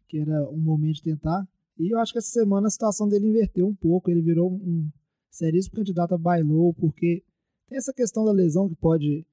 que 0.07 0.19
era 0.19 0.51
um 0.51 0.61
momento 0.61 0.97
de 0.97 1.05
tentar. 1.05 1.49
E 1.79 1.95
eu 1.95 1.99
acho 1.99 2.13
que 2.13 2.19
essa 2.19 2.29
semana 2.29 2.67
a 2.67 2.71
situação 2.71 3.09
dele 3.09 3.27
inverteu 3.27 3.67
um 3.67 3.75
pouco. 3.75 4.11
Ele 4.11 4.21
virou 4.21 4.53
um 4.53 4.87
seríssimo 5.31 5.77
candidato 5.77 6.13
a 6.13 6.19
buy 6.19 6.43
low, 6.43 6.75
porque 6.75 7.25
tem 7.71 7.79
essa 7.79 7.95
questão 7.95 8.23
da 8.23 8.33
lesão 8.33 8.69
que 8.69 8.77
pode 8.77 9.25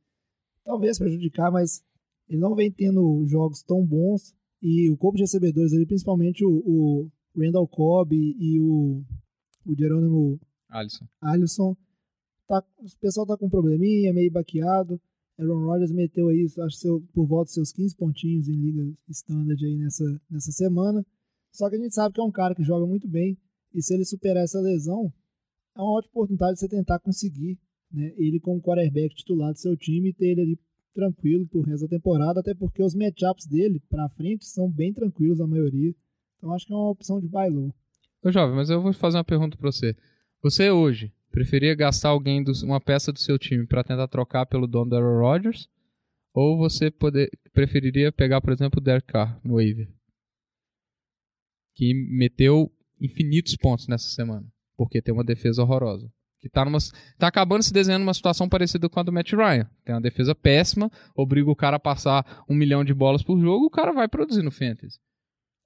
talvez 0.63 0.97
prejudicar, 0.97 1.51
mas 1.51 1.83
ele 2.27 2.39
não 2.39 2.55
vem 2.55 2.71
tendo 2.71 3.25
jogos 3.27 3.61
tão 3.63 3.85
bons. 3.85 4.33
E 4.61 4.89
o 4.89 4.97
corpo 4.97 5.17
de 5.17 5.23
recebedores 5.23 5.73
ali, 5.73 5.85
principalmente 5.85 6.45
o, 6.45 6.49
o 6.49 7.11
Randall 7.35 7.67
Cobb 7.67 8.15
e 8.15 8.59
o, 8.59 9.03
o 9.65 9.75
Jerônimo 9.75 10.39
Alisson. 10.69 11.05
Alisson. 11.21 11.77
Tá, 12.47 12.63
o 12.77 12.99
pessoal 12.99 13.25
tá 13.25 13.37
com 13.37 13.47
um 13.47 13.49
probleminha, 13.49 14.13
meio 14.13 14.31
baqueado. 14.31 14.99
Aaron 15.37 15.65
Rodgers 15.65 15.91
meteu 15.91 16.29
aí, 16.29 16.45
acho 16.45 16.77
seu, 16.77 17.01
por 17.13 17.25
volta 17.25 17.45
dos 17.45 17.53
seus 17.53 17.71
15 17.71 17.95
pontinhos 17.95 18.47
em 18.47 18.53
liga 18.53 18.93
standard 19.09 19.65
aí 19.65 19.77
nessa, 19.77 20.21
nessa 20.29 20.51
semana. 20.51 21.05
Só 21.51 21.69
que 21.69 21.75
a 21.75 21.79
gente 21.79 21.93
sabe 21.93 22.13
que 22.13 22.21
é 22.21 22.23
um 22.23 22.31
cara 22.31 22.55
que 22.55 22.63
joga 22.63 22.85
muito 22.85 23.07
bem. 23.07 23.37
E 23.73 23.81
se 23.81 23.93
ele 23.93 24.05
superar 24.05 24.43
essa 24.43 24.59
lesão, 24.59 25.11
é 25.75 25.81
uma 25.81 25.97
ótima 25.97 26.11
oportunidade 26.11 26.53
de 26.53 26.59
você 26.59 26.69
tentar 26.69 26.99
conseguir 26.99 27.59
né, 27.91 28.13
ele 28.17 28.39
como 28.39 28.61
quarterback 28.61 29.15
titular 29.15 29.51
do 29.51 29.59
seu 29.59 29.75
time 29.75 30.09
e 30.09 30.13
ter 30.13 30.31
ele 30.31 30.41
ali 30.41 30.59
tranquilo 30.93 31.47
pro 31.47 31.61
resto 31.61 31.87
da 31.87 31.97
temporada, 31.97 32.39
até 32.39 32.53
porque 32.53 32.81
os 32.81 32.95
matchups 32.95 33.45
dele 33.47 33.81
pra 33.89 34.09
frente 34.09 34.45
são 34.45 34.69
bem 34.69 34.93
tranquilos 34.93 35.41
a 35.41 35.47
maioria. 35.47 35.93
Então 36.37 36.53
acho 36.53 36.65
que 36.65 36.73
é 36.73 36.75
uma 36.75 36.89
opção 36.89 37.19
de 37.19 37.27
buy 37.27 37.49
low. 37.49 37.73
Ô, 38.23 38.31
jovem, 38.31 38.55
mas 38.55 38.69
eu 38.69 38.81
vou 38.81 38.93
fazer 38.93 39.17
uma 39.17 39.23
pergunta 39.23 39.57
pra 39.57 39.71
você. 39.71 39.95
Você 40.41 40.69
hoje 40.69 41.13
preferia 41.31 41.75
gastar 41.75 42.09
alguém, 42.09 42.43
do, 42.43 42.51
uma 42.63 42.79
peça 42.79 43.11
do 43.11 43.19
seu 43.19 43.39
time 43.39 43.65
pra 43.65 43.83
tentar 43.83 44.07
trocar 44.07 44.45
pelo 44.45 44.67
dono 44.67 44.91
do 44.91 44.95
Aaron 44.95 45.19
Rodgers? 45.19 45.67
Ou 46.33 46.57
você 46.57 46.89
poder, 46.89 47.29
preferiria 47.51 48.11
pegar, 48.11 48.41
por 48.41 48.53
exemplo, 48.53 48.79
o 48.79 48.83
Derek 48.83 49.07
Carr 49.07 49.39
no 49.43 49.55
waiver? 49.55 49.87
Que 51.75 51.93
meteu 51.93 52.71
infinitos 52.99 53.55
pontos 53.55 53.87
nessa 53.87 54.07
semana. 54.09 54.45
Porque 54.75 55.01
tem 55.01 55.13
uma 55.13 55.23
defesa 55.23 55.61
horrorosa. 55.61 56.11
Que 56.43 56.49
tá, 56.49 56.65
numa, 56.65 56.77
tá 57.17 57.27
acabando 57.27 57.63
se 57.63 57.71
desenhando 57.71 58.03
uma 58.03 58.13
situação 58.13 58.49
parecida 58.49 58.89
com 58.89 58.99
a 58.99 59.03
do 59.03 59.13
Matt 59.13 59.31
Ryan. 59.31 59.65
Tem 59.85 59.95
uma 59.95 60.01
defesa 60.01 60.35
péssima, 60.35 60.91
obriga 61.15 61.49
o 61.49 61.55
cara 61.55 61.77
a 61.77 61.79
passar 61.79 62.43
um 62.49 62.53
milhão 62.53 62.83
de 62.83 62.93
bolas 62.93 63.23
por 63.23 63.39
jogo, 63.39 63.67
o 63.67 63.69
cara 63.69 63.93
vai 63.93 64.09
produzir 64.09 64.43
no 64.43 64.51
Fantasy. 64.51 64.99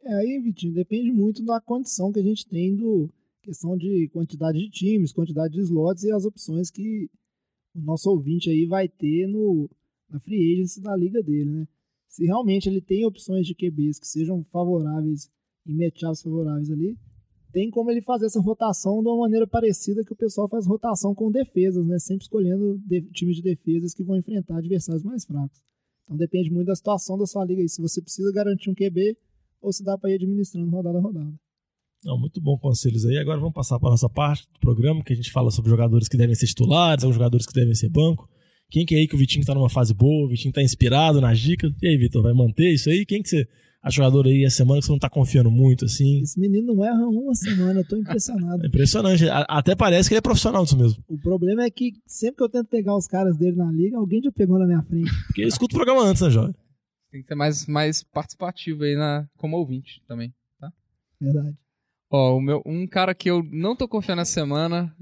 É, 0.03 0.13
aí, 0.13 0.39
Vitinho, 0.39 0.75
depende 0.75 1.11
muito 1.11 1.43
da 1.43 1.59
condição 1.59 2.11
que 2.11 2.19
a 2.19 2.23
gente 2.23 2.47
tem 2.47 2.75
do 2.75 3.09
questão 3.41 3.75
de 3.75 4.07
quantidade 4.13 4.59
de 4.59 4.69
times, 4.69 5.11
quantidade 5.11 5.55
de 5.55 5.61
slots 5.61 6.03
e 6.03 6.11
as 6.11 6.25
opções 6.25 6.69
que 6.69 7.09
o 7.73 7.81
nosso 7.81 8.07
ouvinte 8.11 8.47
aí 8.47 8.67
vai 8.67 8.87
ter 8.87 9.25
no, 9.25 9.67
na 10.11 10.19
free 10.19 10.53
agency 10.53 10.79
da 10.79 10.95
liga 10.95 11.23
dele, 11.23 11.49
né? 11.49 11.67
Se 12.07 12.23
realmente 12.23 12.69
ele 12.69 12.81
tem 12.81 13.03
opções 13.03 13.47
de 13.47 13.55
QBs 13.55 13.99
que 13.99 14.07
sejam 14.07 14.43
favoráveis 14.43 15.27
em 15.65 15.75
matchups 15.75 16.21
favoráveis 16.21 16.69
ali, 16.69 16.95
tem 17.51 17.69
como 17.69 17.89
ele 17.89 18.01
fazer 18.01 18.25
essa 18.25 18.39
rotação 18.39 19.01
de 19.01 19.07
uma 19.07 19.17
maneira 19.17 19.47
parecida 19.47 20.03
que 20.03 20.13
o 20.13 20.15
pessoal 20.15 20.47
faz 20.49 20.65
rotação 20.65 21.15
com 21.15 21.31
defesas, 21.31 21.85
né? 21.85 21.97
Sempre 21.99 22.23
escolhendo 22.23 22.79
de, 22.85 23.01
times 23.11 23.37
de 23.37 23.41
defesas 23.41 23.93
que 23.93 24.03
vão 24.03 24.17
enfrentar 24.17 24.57
adversários 24.57 25.03
mais 25.03 25.25
fracos. 25.25 25.61
Então 26.03 26.17
depende 26.17 26.51
muito 26.51 26.67
da 26.67 26.75
situação 26.75 27.17
da 27.17 27.25
sua 27.25 27.45
liga 27.45 27.61
aí. 27.61 27.69
Se 27.69 27.81
você 27.81 28.01
precisa 28.01 28.31
garantir 28.31 28.69
um 28.69 28.75
QB 28.75 29.17
ou 29.61 29.71
se 29.71 29.83
dá 29.83 29.97
para 29.97 30.11
ir 30.11 30.15
administrando 30.15 30.69
rodada 30.69 30.97
a 30.97 31.01
rodada. 31.01 31.33
Não, 32.03 32.17
muito 32.17 32.39
bom 32.39 32.57
conselhos 32.57 33.05
aí. 33.05 33.17
Agora 33.17 33.39
vamos 33.39 33.53
passar 33.53 33.79
para 33.79 33.89
a 33.89 33.91
nossa 33.91 34.09
parte 34.09 34.47
do 34.53 34.59
programa, 34.59 35.03
que 35.03 35.13
a 35.13 35.15
gente 35.15 35.31
fala 35.31 35.49
sobre 35.49 35.69
jogadores 35.69 36.07
que 36.07 36.15
devem 36.15 36.35
ser 36.35 36.45
titulares, 36.45 37.03
alguns 37.03 37.15
jogadores 37.15 37.45
que 37.45 37.53
devem 37.53 37.73
ser 37.73 37.89
banco. 37.89 38.29
Quem 38.69 38.85
que 38.85 38.95
é 38.95 38.99
aí 38.99 39.07
que 39.07 39.15
o 39.15 39.17
Vitinho 39.17 39.41
está 39.41 39.55
numa 39.55 39.69
fase 39.69 39.93
boa, 39.93 40.25
o 40.25 40.29
Vitinho 40.29 40.51
está 40.51 40.61
inspirado 40.61 41.19
nas 41.19 41.39
dicas. 41.39 41.71
E 41.81 41.87
aí, 41.87 41.97
Vitor, 41.97 42.21
vai 42.21 42.33
manter 42.33 42.73
isso 42.73 42.89
aí? 42.89 43.05
Quem 43.05 43.21
que 43.21 43.29
você 43.29 43.47
a 43.81 43.89
jogador 43.89 44.25
aí 44.25 44.43
a 44.43 44.49
semana 44.49 44.79
que 44.79 44.85
você 44.85 44.91
não 44.91 44.99
tá 44.99 45.09
confiando 45.09 45.51
muito, 45.51 45.85
assim. 45.85 46.21
Esse 46.21 46.39
menino 46.39 46.73
não 46.73 46.85
erra 46.85 47.07
uma 47.07 47.33
semana, 47.33 47.79
eu 47.79 47.87
tô 47.87 47.95
impressionado. 47.95 48.63
É 48.63 48.67
impressionante. 48.67 49.25
Até 49.47 49.75
parece 49.75 50.09
que 50.09 50.13
ele 50.13 50.19
é 50.19 50.21
profissional 50.21 50.63
disso 50.63 50.77
mesmo. 50.77 51.03
O 51.07 51.17
problema 51.17 51.63
é 51.63 51.69
que 51.69 51.93
sempre 52.05 52.37
que 52.37 52.43
eu 52.43 52.49
tento 52.49 52.67
pegar 52.67 52.95
os 52.95 53.07
caras 53.07 53.37
dele 53.37 53.55
na 53.55 53.71
liga, 53.71 53.97
alguém 53.97 54.21
já 54.21 54.31
pegou 54.31 54.57
na 54.59 54.65
minha 54.65 54.81
frente. 54.83 55.09
Porque 55.27 55.43
eu 55.43 55.47
escuto 55.47 55.75
o 55.75 55.77
programa 55.77 56.03
antes, 56.03 56.21
né, 56.21 56.29
Jorge? 56.29 56.55
Tem 57.11 57.21
que 57.21 57.27
ser 57.27 57.35
mais, 57.35 57.65
mais 57.67 58.03
participativo 58.03 58.83
aí 58.83 58.95
na, 58.95 59.27
como 59.37 59.57
ouvinte 59.57 60.01
também, 60.07 60.33
tá? 60.59 60.71
Verdade. 61.21 61.55
Ó, 62.11 62.37
o 62.37 62.41
meu, 62.41 62.61
um 62.65 62.87
cara 62.87 63.13
que 63.13 63.29
eu 63.29 63.43
não 63.51 63.75
tô 63.75 63.87
confiando 63.87 64.21
essa 64.21 64.33
semana, 64.33 64.93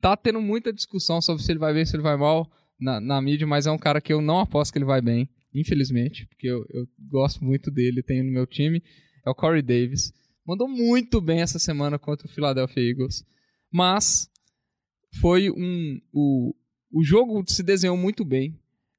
tá 0.00 0.16
tendo 0.16 0.40
muita 0.40 0.72
discussão 0.72 1.20
sobre 1.20 1.42
se 1.42 1.52
ele 1.52 1.58
vai 1.58 1.72
bem, 1.72 1.84
se 1.84 1.94
ele 1.94 2.02
vai 2.02 2.16
mal 2.16 2.50
na, 2.80 3.00
na 3.00 3.20
mídia, 3.20 3.46
mas 3.46 3.66
é 3.66 3.70
um 3.70 3.78
cara 3.78 4.00
que 4.00 4.12
eu 4.12 4.20
não 4.20 4.40
aposto 4.40 4.72
que 4.72 4.78
ele 4.78 4.84
vai 4.84 5.00
bem 5.00 5.28
infelizmente, 5.54 6.26
porque 6.26 6.46
eu, 6.46 6.64
eu 6.70 6.86
gosto 7.10 7.44
muito 7.44 7.70
dele, 7.70 8.02
tenho 8.02 8.24
no 8.24 8.30
meu 8.30 8.46
time, 8.46 8.82
é 9.24 9.30
o 9.30 9.34
Corey 9.34 9.62
Davis. 9.62 10.12
Mandou 10.46 10.68
muito 10.68 11.20
bem 11.20 11.40
essa 11.40 11.58
semana 11.58 11.98
contra 11.98 12.26
o 12.26 12.30
Philadelphia 12.30 12.82
Eagles, 12.82 13.24
mas 13.70 14.28
foi 15.20 15.50
um. 15.50 16.00
O, 16.12 16.54
o 16.92 17.04
jogo 17.04 17.44
se 17.46 17.62
desenhou 17.62 17.96
muito 17.96 18.24
bem. 18.24 18.58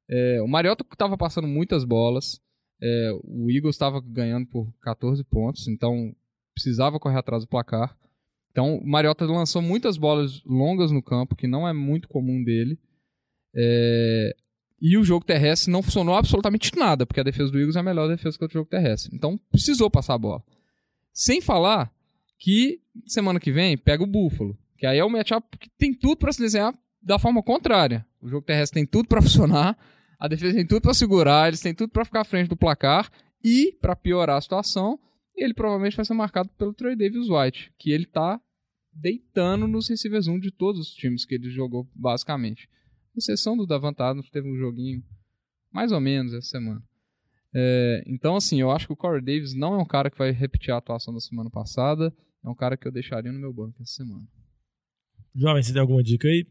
É, 0.10 0.42
o 0.42 0.48
Mariota 0.48 0.86
estava 0.92 1.18
passando 1.18 1.48
muitas 1.48 1.84
bolas, 1.84 2.40
é, 2.82 3.12
o 3.24 3.50
Eagles 3.50 3.76
estava 3.76 4.02
ganhando 4.02 4.46
por 4.48 4.72
14 4.82 5.24
pontos, 5.24 5.68
então 5.68 6.14
precisava 6.54 7.00
correr 7.00 7.18
atrás 7.18 7.44
do 7.44 7.50
placar. 7.50 7.98
Então 8.52 8.78
o 8.78 8.88
Mariota 8.88 9.26
lançou 9.26 9.62
muitas 9.62 9.98
bolas 9.98 10.44
longas 10.46 10.92
no 10.92 11.02
campo, 11.02 11.36
que 11.36 11.48
não 11.48 11.68
é 11.68 11.74
muito 11.74 12.08
comum 12.08 12.44
dele. 12.44 12.78
É, 13.56 14.36
e 14.86 14.98
o 14.98 15.04
jogo 15.06 15.26
terrestre 15.26 15.72
não 15.72 15.82
funcionou 15.82 16.14
absolutamente 16.14 16.78
nada, 16.78 17.06
porque 17.06 17.22
a 17.22 17.24
defesa 17.24 17.50
do 17.50 17.58
Eagles 17.58 17.78
é 17.78 17.80
a 17.80 17.84
melhor 17.84 18.10
defesa 18.10 18.38
que 18.38 18.44
o 18.44 18.50
jogo 18.50 18.70
terrestre. 18.70 19.16
Então 19.16 19.40
precisou 19.50 19.90
passar 19.90 20.16
a 20.16 20.18
bola. 20.18 20.44
Sem 21.14 21.40
falar 21.40 21.90
que 22.38 22.82
semana 23.08 23.40
que 23.40 23.50
vem 23.50 23.78
pega 23.78 24.04
o 24.04 24.08
Buffalo, 24.08 24.58
que 24.78 24.86
aí 24.86 25.00
é 25.00 25.06
o 25.06 25.10
matchup 25.10 25.58
que 25.58 25.70
tem 25.78 25.94
tudo 25.94 26.18
para 26.18 26.34
se 26.34 26.42
desenhar 26.42 26.78
da 27.02 27.18
forma 27.18 27.42
contrária. 27.42 28.06
O 28.22 28.28
jogo 28.28 28.46
terrestre 28.46 28.82
tem 28.82 28.86
tudo 28.86 29.08
para 29.08 29.22
funcionar, 29.22 29.78
a 30.20 30.28
defesa 30.28 30.54
tem 30.54 30.68
tudo 30.68 30.82
para 30.82 30.94
segurar, 30.94 31.48
eles 31.48 31.62
têm 31.62 31.74
tudo 31.74 31.90
para 31.90 32.04
ficar 32.04 32.20
à 32.20 32.26
frente 32.26 32.50
do 32.50 32.58
placar 32.58 33.10
e 33.42 33.72
para 33.80 33.96
piorar 33.96 34.36
a 34.36 34.42
situação, 34.42 35.00
ele 35.34 35.54
provavelmente 35.54 35.96
vai 35.96 36.04
ser 36.04 36.14
marcado 36.14 36.50
pelo 36.58 36.74
Troy 36.74 36.94
Davis 36.98 37.30
White, 37.30 37.72
que 37.80 37.90
ele 37.90 38.06
tá 38.06 38.38
deitando 38.92 39.66
nos 39.66 39.88
receivers 39.88 40.28
1 40.28 40.40
de 40.42 40.52
todos 40.52 40.82
os 40.82 40.94
times 40.94 41.26
que 41.26 41.36
ele 41.36 41.50
jogou 41.50 41.90
basicamente 41.96 42.68
exceção 43.16 43.56
do 43.56 43.66
Davante 43.66 44.02
Adams, 44.02 44.30
teve 44.30 44.50
um 44.50 44.58
joguinho 44.58 45.04
mais 45.72 45.92
ou 45.92 46.00
menos 46.00 46.34
essa 46.34 46.48
semana. 46.48 46.82
É, 47.56 48.04
então, 48.08 48.36
assim, 48.36 48.60
eu 48.60 48.72
acho 48.72 48.88
que 48.88 48.94
o 48.94 48.98
Corey 48.98 49.22
Davis 49.22 49.54
não 49.54 49.76
é 49.76 49.78
um 49.78 49.86
cara 49.86 50.10
que 50.10 50.18
vai 50.18 50.32
repetir 50.32 50.72
a 50.72 50.78
atuação 50.78 51.14
da 51.14 51.20
semana 51.20 51.50
passada. 51.50 52.14
É 52.44 52.50
um 52.50 52.56
cara 52.56 52.76
que 52.76 52.88
eu 52.88 52.92
deixaria 52.92 53.32
no 53.32 53.40
meu 53.40 53.54
banco 53.54 53.82
essa 53.82 53.94
semana. 53.94 54.24
Jovem, 55.36 55.64
você 55.64 55.72
tem 55.72 55.82
alguma 55.82 56.04
dica 56.04 56.28
aí? 56.28 56.46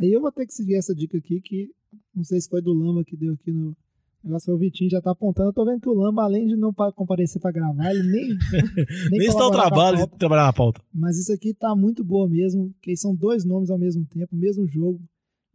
Aí 0.00 0.12
eu 0.12 0.20
vou 0.20 0.32
ter 0.32 0.46
que 0.46 0.54
seguir 0.54 0.76
essa 0.76 0.94
dica 0.94 1.18
aqui, 1.18 1.40
que 1.40 1.70
não 2.14 2.24
sei 2.24 2.40
se 2.40 2.48
foi 2.48 2.62
do 2.62 2.72
Lamba 2.72 3.04
que 3.04 3.16
deu 3.16 3.34
aqui 3.34 3.52
no 3.52 3.76
negócio. 4.22 4.52
O 4.52 4.58
Vitinho 4.58 4.90
já 4.90 5.00
tá 5.00 5.10
apontando. 5.10 5.50
Eu 5.50 5.52
tô 5.52 5.64
vendo 5.64 5.80
que 5.80 5.88
o 5.88 5.94
Lamba, 5.94 6.22
além 6.22 6.46
de 6.46 6.56
não 6.56 6.72
comparecer 6.94 7.40
para 7.40 7.52
gravar, 7.52 7.90
ele 7.90 8.02
nem. 8.02 8.28
nem, 9.10 9.18
nem 9.18 9.28
está 9.28 9.46
o 9.46 9.50
trabalho 9.50 9.98
de 9.98 10.06
trabalhar 10.18 10.46
na 10.46 10.52
pauta. 10.52 10.82
Mas 10.92 11.18
isso 11.18 11.32
aqui 11.32 11.54
tá 11.54 11.74
muito 11.74 12.04
boa 12.04 12.28
mesmo, 12.28 12.74
que 12.80 12.96
são 12.96 13.14
dois 13.14 13.44
nomes 13.44 13.70
ao 13.70 13.78
mesmo 13.78 14.06
tempo, 14.06 14.34
mesmo 14.34 14.66
jogo 14.66 15.00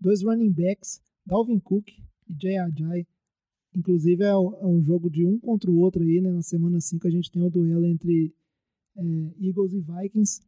dois 0.05 0.21
running 0.21 0.51
backs, 0.51 1.01
Dalvin 1.25 1.59
Cook 1.59 1.89
e 1.89 2.35
Jay 2.39 2.57
Ajay. 2.57 3.07
Inclusive 3.75 4.23
é, 4.23 4.27
é, 4.27 4.37
um 4.37 4.81
jogo 4.83 5.09
de 5.09 5.25
um 5.25 5.39
contra 5.39 5.69
o 5.69 5.79
outro 5.79 6.03
aí, 6.03 6.21
né? 6.21 6.31
Na 6.31 6.43
semana 6.43 6.79
5 6.79 7.07
a 7.07 7.09
gente 7.09 7.31
tem 7.31 7.41
o 7.41 7.49
duelo 7.49 7.85
entre 7.87 8.31
é, 8.95 9.01
Eagles 9.41 9.73
e 9.73 9.81
Vikings. 9.81 10.41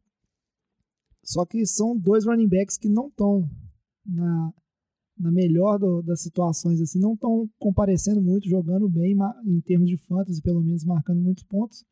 Só 1.24 1.44
que 1.44 1.66
são 1.66 1.98
dois 1.98 2.24
running 2.24 2.48
backs 2.48 2.78
que 2.78 2.88
não 2.88 3.08
estão 3.08 3.50
na, 4.06 4.54
na 5.18 5.32
melhor 5.32 5.78
do, 5.78 6.02
das 6.02 6.20
situações, 6.22 6.80
assim, 6.80 7.00
não 7.00 7.14
estão 7.14 7.50
comparecendo 7.58 8.22
muito, 8.22 8.48
jogando 8.48 8.88
bem 8.88 9.14
em 9.44 9.60
termos 9.60 9.90
de 9.90 9.96
fantasy, 9.96 10.40
pelo 10.40 10.62
menos 10.62 10.84
marcando 10.84 11.20
muitos 11.20 11.42
pontos. 11.42 11.84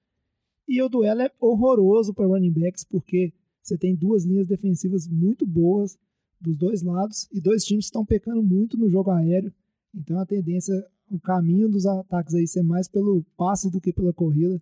E 0.68 0.80
o 0.80 0.88
duelo 0.88 1.20
é 1.20 1.30
horroroso 1.40 2.14
para 2.14 2.26
running 2.26 2.52
backs, 2.52 2.84
porque 2.84 3.32
você 3.60 3.76
tem 3.76 3.94
duas 3.94 4.24
linhas 4.24 4.46
defensivas 4.46 5.06
muito 5.08 5.44
boas, 5.44 5.98
dos 6.40 6.56
dois 6.56 6.82
lados 6.82 7.28
e 7.32 7.40
dois 7.40 7.64
times 7.64 7.86
estão 7.86 8.04
pecando 8.04 8.42
muito 8.42 8.76
no 8.76 8.88
jogo 8.88 9.10
aéreo. 9.10 9.52
Então 9.94 10.18
a 10.18 10.26
tendência, 10.26 10.74
o 11.10 11.18
caminho 11.18 11.68
dos 11.68 11.86
ataques 11.86 12.34
aí 12.34 12.46
ser 12.46 12.62
mais 12.62 12.88
pelo 12.88 13.24
passe 13.36 13.70
do 13.70 13.80
que 13.80 13.92
pela 13.92 14.12
corrida. 14.12 14.60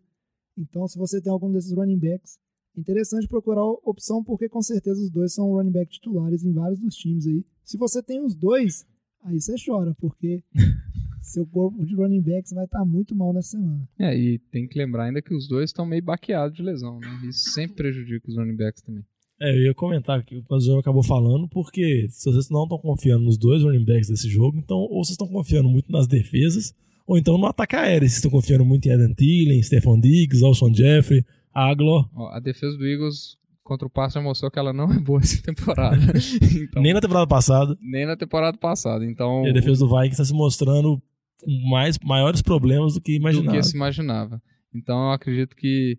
Então, 0.56 0.86
se 0.86 0.96
você 0.96 1.20
tem 1.20 1.32
algum 1.32 1.50
desses 1.50 1.72
running 1.72 1.98
backs, 1.98 2.38
é 2.76 2.80
interessante 2.80 3.26
procurar 3.26 3.64
opção 3.64 4.22
porque 4.22 4.48
com 4.48 4.62
certeza 4.62 5.00
os 5.00 5.10
dois 5.10 5.32
são 5.32 5.52
running 5.52 5.72
back 5.72 5.90
titulares 5.90 6.44
em 6.44 6.52
vários 6.52 6.80
dos 6.80 6.94
times 6.94 7.26
aí. 7.26 7.44
Se 7.62 7.76
você 7.76 8.02
tem 8.02 8.24
os 8.24 8.34
dois, 8.34 8.86
aí 9.22 9.40
você 9.40 9.54
chora, 9.64 9.94
porque 9.98 10.42
seu 11.22 11.46
corpo 11.46 11.84
de 11.84 11.94
running 11.94 12.20
backs 12.20 12.52
vai 12.52 12.64
estar 12.64 12.80
tá 12.80 12.84
muito 12.84 13.14
mal 13.14 13.32
nessa 13.32 13.56
semana. 13.56 13.88
É, 13.98 14.16
e 14.16 14.38
tem 14.38 14.68
que 14.68 14.78
lembrar 14.78 15.04
ainda 15.04 15.22
que 15.22 15.34
os 15.34 15.48
dois 15.48 15.70
estão 15.70 15.86
meio 15.86 16.02
baqueados 16.02 16.56
de 16.56 16.62
lesão, 16.62 17.00
né? 17.00 17.08
Isso 17.28 17.50
sempre 17.50 17.76
prejudica 17.76 18.28
os 18.28 18.36
running 18.36 18.56
backs 18.56 18.82
também. 18.82 19.04
É, 19.40 19.50
eu 19.50 19.62
ia 19.64 19.74
comentar 19.74 20.22
que 20.24 20.36
o 20.36 20.60
João 20.60 20.78
acabou 20.78 21.02
falando, 21.02 21.48
porque 21.48 22.06
se 22.08 22.30
vocês 22.30 22.48
não 22.50 22.64
estão 22.64 22.78
confiando 22.78 23.24
nos 23.24 23.36
dois 23.36 23.62
running 23.62 23.84
backs 23.84 24.08
desse 24.08 24.28
jogo, 24.28 24.58
então 24.58 24.78
ou 24.78 25.04
vocês 25.04 25.10
estão 25.10 25.28
confiando 25.28 25.68
muito 25.68 25.90
nas 25.90 26.06
defesas, 26.06 26.72
ou 27.06 27.18
então 27.18 27.36
no 27.36 27.46
ataque 27.46 27.76
aéreo. 27.76 28.08
Vocês 28.08 28.16
estão 28.16 28.30
confiando 28.30 28.64
muito 28.64 28.86
em 28.86 28.92
Adam 28.92 29.12
Thielen, 29.14 29.62
Stephon 29.62 30.00
Diggs, 30.00 30.44
Alshon 30.44 30.72
Jeffrey, 30.72 31.24
Aglor. 31.52 32.08
A 32.32 32.40
defesa 32.40 32.76
do 32.76 32.86
Eagles 32.86 33.36
contra 33.62 33.86
o 33.86 33.90
passe 33.90 34.14
já 34.14 34.20
mostrou 34.20 34.50
que 34.50 34.58
ela 34.58 34.72
não 34.72 34.92
é 34.92 35.00
boa 35.00 35.18
essa 35.22 35.42
temporada. 35.42 35.96
então, 36.54 36.82
nem 36.82 36.92
na 36.94 37.00
temporada 37.00 37.26
passada. 37.26 37.76
Nem 37.80 38.06
na 38.06 38.16
temporada 38.16 38.56
passada. 38.56 39.04
Então, 39.04 39.44
e 39.46 39.50
a 39.50 39.52
defesa 39.52 39.80
do 39.84 39.88
Vikings 39.88 40.12
está 40.12 40.24
se 40.24 40.34
mostrando 40.34 41.02
com 41.40 41.68
mais, 41.68 41.98
maiores 42.02 42.40
problemas 42.40 42.94
do 42.94 43.00
que 43.00 43.16
imaginava. 43.16 43.56
Do 43.56 43.60
que 43.60 43.62
se 43.62 43.76
imaginava. 43.76 44.40
Então 44.74 44.96
eu 45.06 45.12
acredito 45.12 45.54
que 45.54 45.98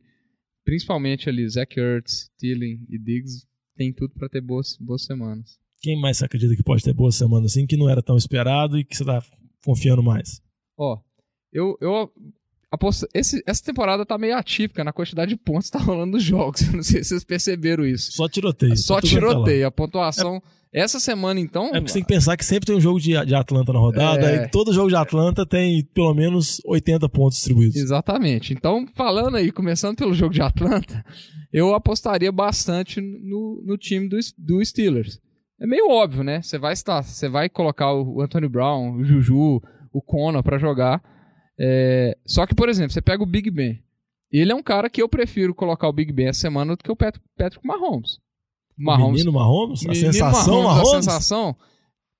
principalmente 0.65 1.29
ali, 1.29 1.47
Zach 1.47 1.79
Ertz, 1.79 2.29
Thielen 2.37 2.85
e 2.89 2.97
Diggs, 2.97 3.45
tem 3.77 3.93
tudo 3.93 4.13
para 4.15 4.27
ter 4.27 4.41
boas, 4.41 4.75
boas 4.79 5.05
semanas. 5.05 5.57
Quem 5.79 5.99
mais 5.99 6.17
você 6.17 6.25
acredita 6.25 6.55
que 6.55 6.63
pode 6.63 6.83
ter 6.83 6.93
boas 6.93 7.15
semanas 7.15 7.51
assim, 7.51 7.67
que 7.67 7.77
não 7.77 7.89
era 7.89 8.01
tão 8.01 8.17
esperado 8.17 8.77
e 8.77 8.83
que 8.83 8.97
você 8.97 9.05
tá 9.05 9.23
confiando 9.63 10.01
mais? 10.01 10.41
Ó, 10.77 10.99
eu, 11.53 11.77
eu 11.79 12.11
aposto, 12.71 13.07
esse, 13.13 13.43
essa 13.45 13.63
temporada 13.63 14.05
tá 14.05 14.17
meio 14.17 14.35
atípica 14.35 14.83
na 14.83 14.91
quantidade 14.91 15.29
de 15.29 15.37
pontos 15.37 15.69
que 15.69 15.77
tá 15.77 15.83
rolando 15.83 16.13
nos 16.13 16.23
jogos. 16.23 16.61
Eu 16.67 16.73
não 16.73 16.83
sei 16.83 17.03
se 17.03 17.09
vocês 17.09 17.23
perceberam 17.23 17.85
isso. 17.85 18.13
Só 18.13 18.27
tiroteio. 18.27 18.75
Só 18.77 18.95
tá 18.95 19.07
tiroteio. 19.07 19.67
A 19.67 19.71
pontuação. 19.71 20.37
É 20.37 20.41
essa 20.75 20.99
semana, 20.99 21.39
então. 21.39 21.67
É 21.67 21.79
porque 21.79 21.87
você 21.87 21.93
tem 21.93 22.03
que 22.03 22.13
pensar 22.13 22.35
que 22.35 22.43
sempre 22.43 22.67
tem 22.67 22.75
um 22.75 22.81
jogo 22.81 22.99
de, 22.99 23.11
de 23.25 23.33
Atlanta 23.33 23.71
na 23.71 23.79
rodada, 23.79 24.29
é... 24.29 24.43
e 24.43 24.49
todo 24.49 24.73
jogo 24.73 24.89
de 24.89 24.95
Atlanta 24.95 25.45
tem 25.45 25.85
pelo 25.93 26.13
menos 26.13 26.61
80 26.65 27.07
pontos 27.07 27.37
distribuídos. 27.37 27.77
Exatamente. 27.77 28.53
Então, 28.53 28.85
falando 28.93 29.37
aí, 29.37 29.51
começando 29.51 29.95
pelo 29.95 30.13
jogo 30.13 30.33
de 30.33 30.41
Atlanta, 30.41 31.03
eu 31.53 31.73
apostaria 31.73 32.31
bastante 32.31 32.99
no, 32.99 33.63
no 33.65 33.77
time 33.77 34.09
do, 34.09 34.17
do 34.37 34.65
Steelers. 34.65 35.21
É 35.59 35.65
meio 35.65 35.89
óbvio, 35.89 36.23
né? 36.23 36.41
Você 36.41 36.57
vai 36.57 36.73
estar, 36.73 37.01
você 37.01 37.29
vai 37.29 37.47
colocar 37.47 37.93
o 37.93 38.21
Anthony 38.21 38.49
Brown, 38.49 38.97
o 38.97 39.05
Juju, 39.05 39.61
o 39.93 40.01
Conor 40.01 40.43
para 40.43 40.57
jogar. 40.57 41.01
É... 41.57 42.17
Só 42.25 42.45
que, 42.45 42.53
por 42.53 42.67
exemplo, 42.67 42.91
você 42.91 43.01
pega 43.01 43.23
o 43.23 43.25
Big 43.25 43.49
Ben. 43.49 43.81
Ele 44.29 44.51
é 44.51 44.55
um 44.55 44.63
cara 44.63 44.89
que 44.89 45.01
eu 45.01 45.07
prefiro 45.07 45.55
colocar 45.55 45.87
o 45.87 45.93
Big 45.93 46.11
Ben 46.11 46.27
essa 46.27 46.41
semana 46.41 46.75
do 46.75 46.83
que 46.83 46.91
o 46.91 46.95
Patrick 46.95 47.65
Mahomes. 47.65 48.19
Mahomes, 48.77 49.23
menino 49.23 49.31
Mahomes? 49.31 49.85
A 49.85 49.89
menino 49.89 50.13
sensação 50.13 50.63
Mahomes, 50.63 50.83
Mahomes? 50.83 51.07
A 51.07 51.11
sensação 51.11 51.55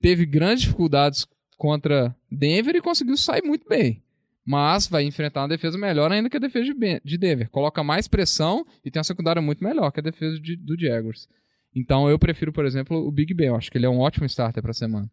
teve 0.00 0.24
grandes 0.26 0.62
dificuldades 0.62 1.26
contra 1.56 2.14
Denver 2.30 2.76
e 2.76 2.80
conseguiu 2.80 3.16
sair 3.16 3.42
muito 3.42 3.66
bem. 3.68 4.02
Mas 4.44 4.86
vai 4.86 5.02
enfrentar 5.02 5.42
uma 5.42 5.48
defesa 5.48 5.76
melhor 5.76 6.12
ainda 6.12 6.30
que 6.30 6.36
a 6.36 6.40
defesa 6.40 6.72
de 7.04 7.18
Denver. 7.18 7.50
Coloca 7.50 7.82
mais 7.82 8.06
pressão 8.06 8.64
e 8.84 8.90
tem 8.90 9.00
uma 9.00 9.04
secundária 9.04 9.42
muito 9.42 9.64
melhor 9.64 9.90
que 9.90 9.98
a 9.98 10.02
defesa 10.02 10.38
de, 10.38 10.56
do 10.56 10.78
Jaguars. 10.78 11.28
Então 11.74 12.08
eu 12.08 12.18
prefiro, 12.18 12.52
por 12.52 12.64
exemplo, 12.64 12.96
o 12.96 13.10
Big 13.10 13.34
Ben. 13.34 13.48
Eu 13.48 13.56
acho 13.56 13.70
que 13.70 13.76
ele 13.76 13.86
é 13.86 13.90
um 13.90 13.98
ótimo 13.98 14.24
starter 14.26 14.62
para 14.62 14.70
a 14.70 14.74
semana. 14.74 15.10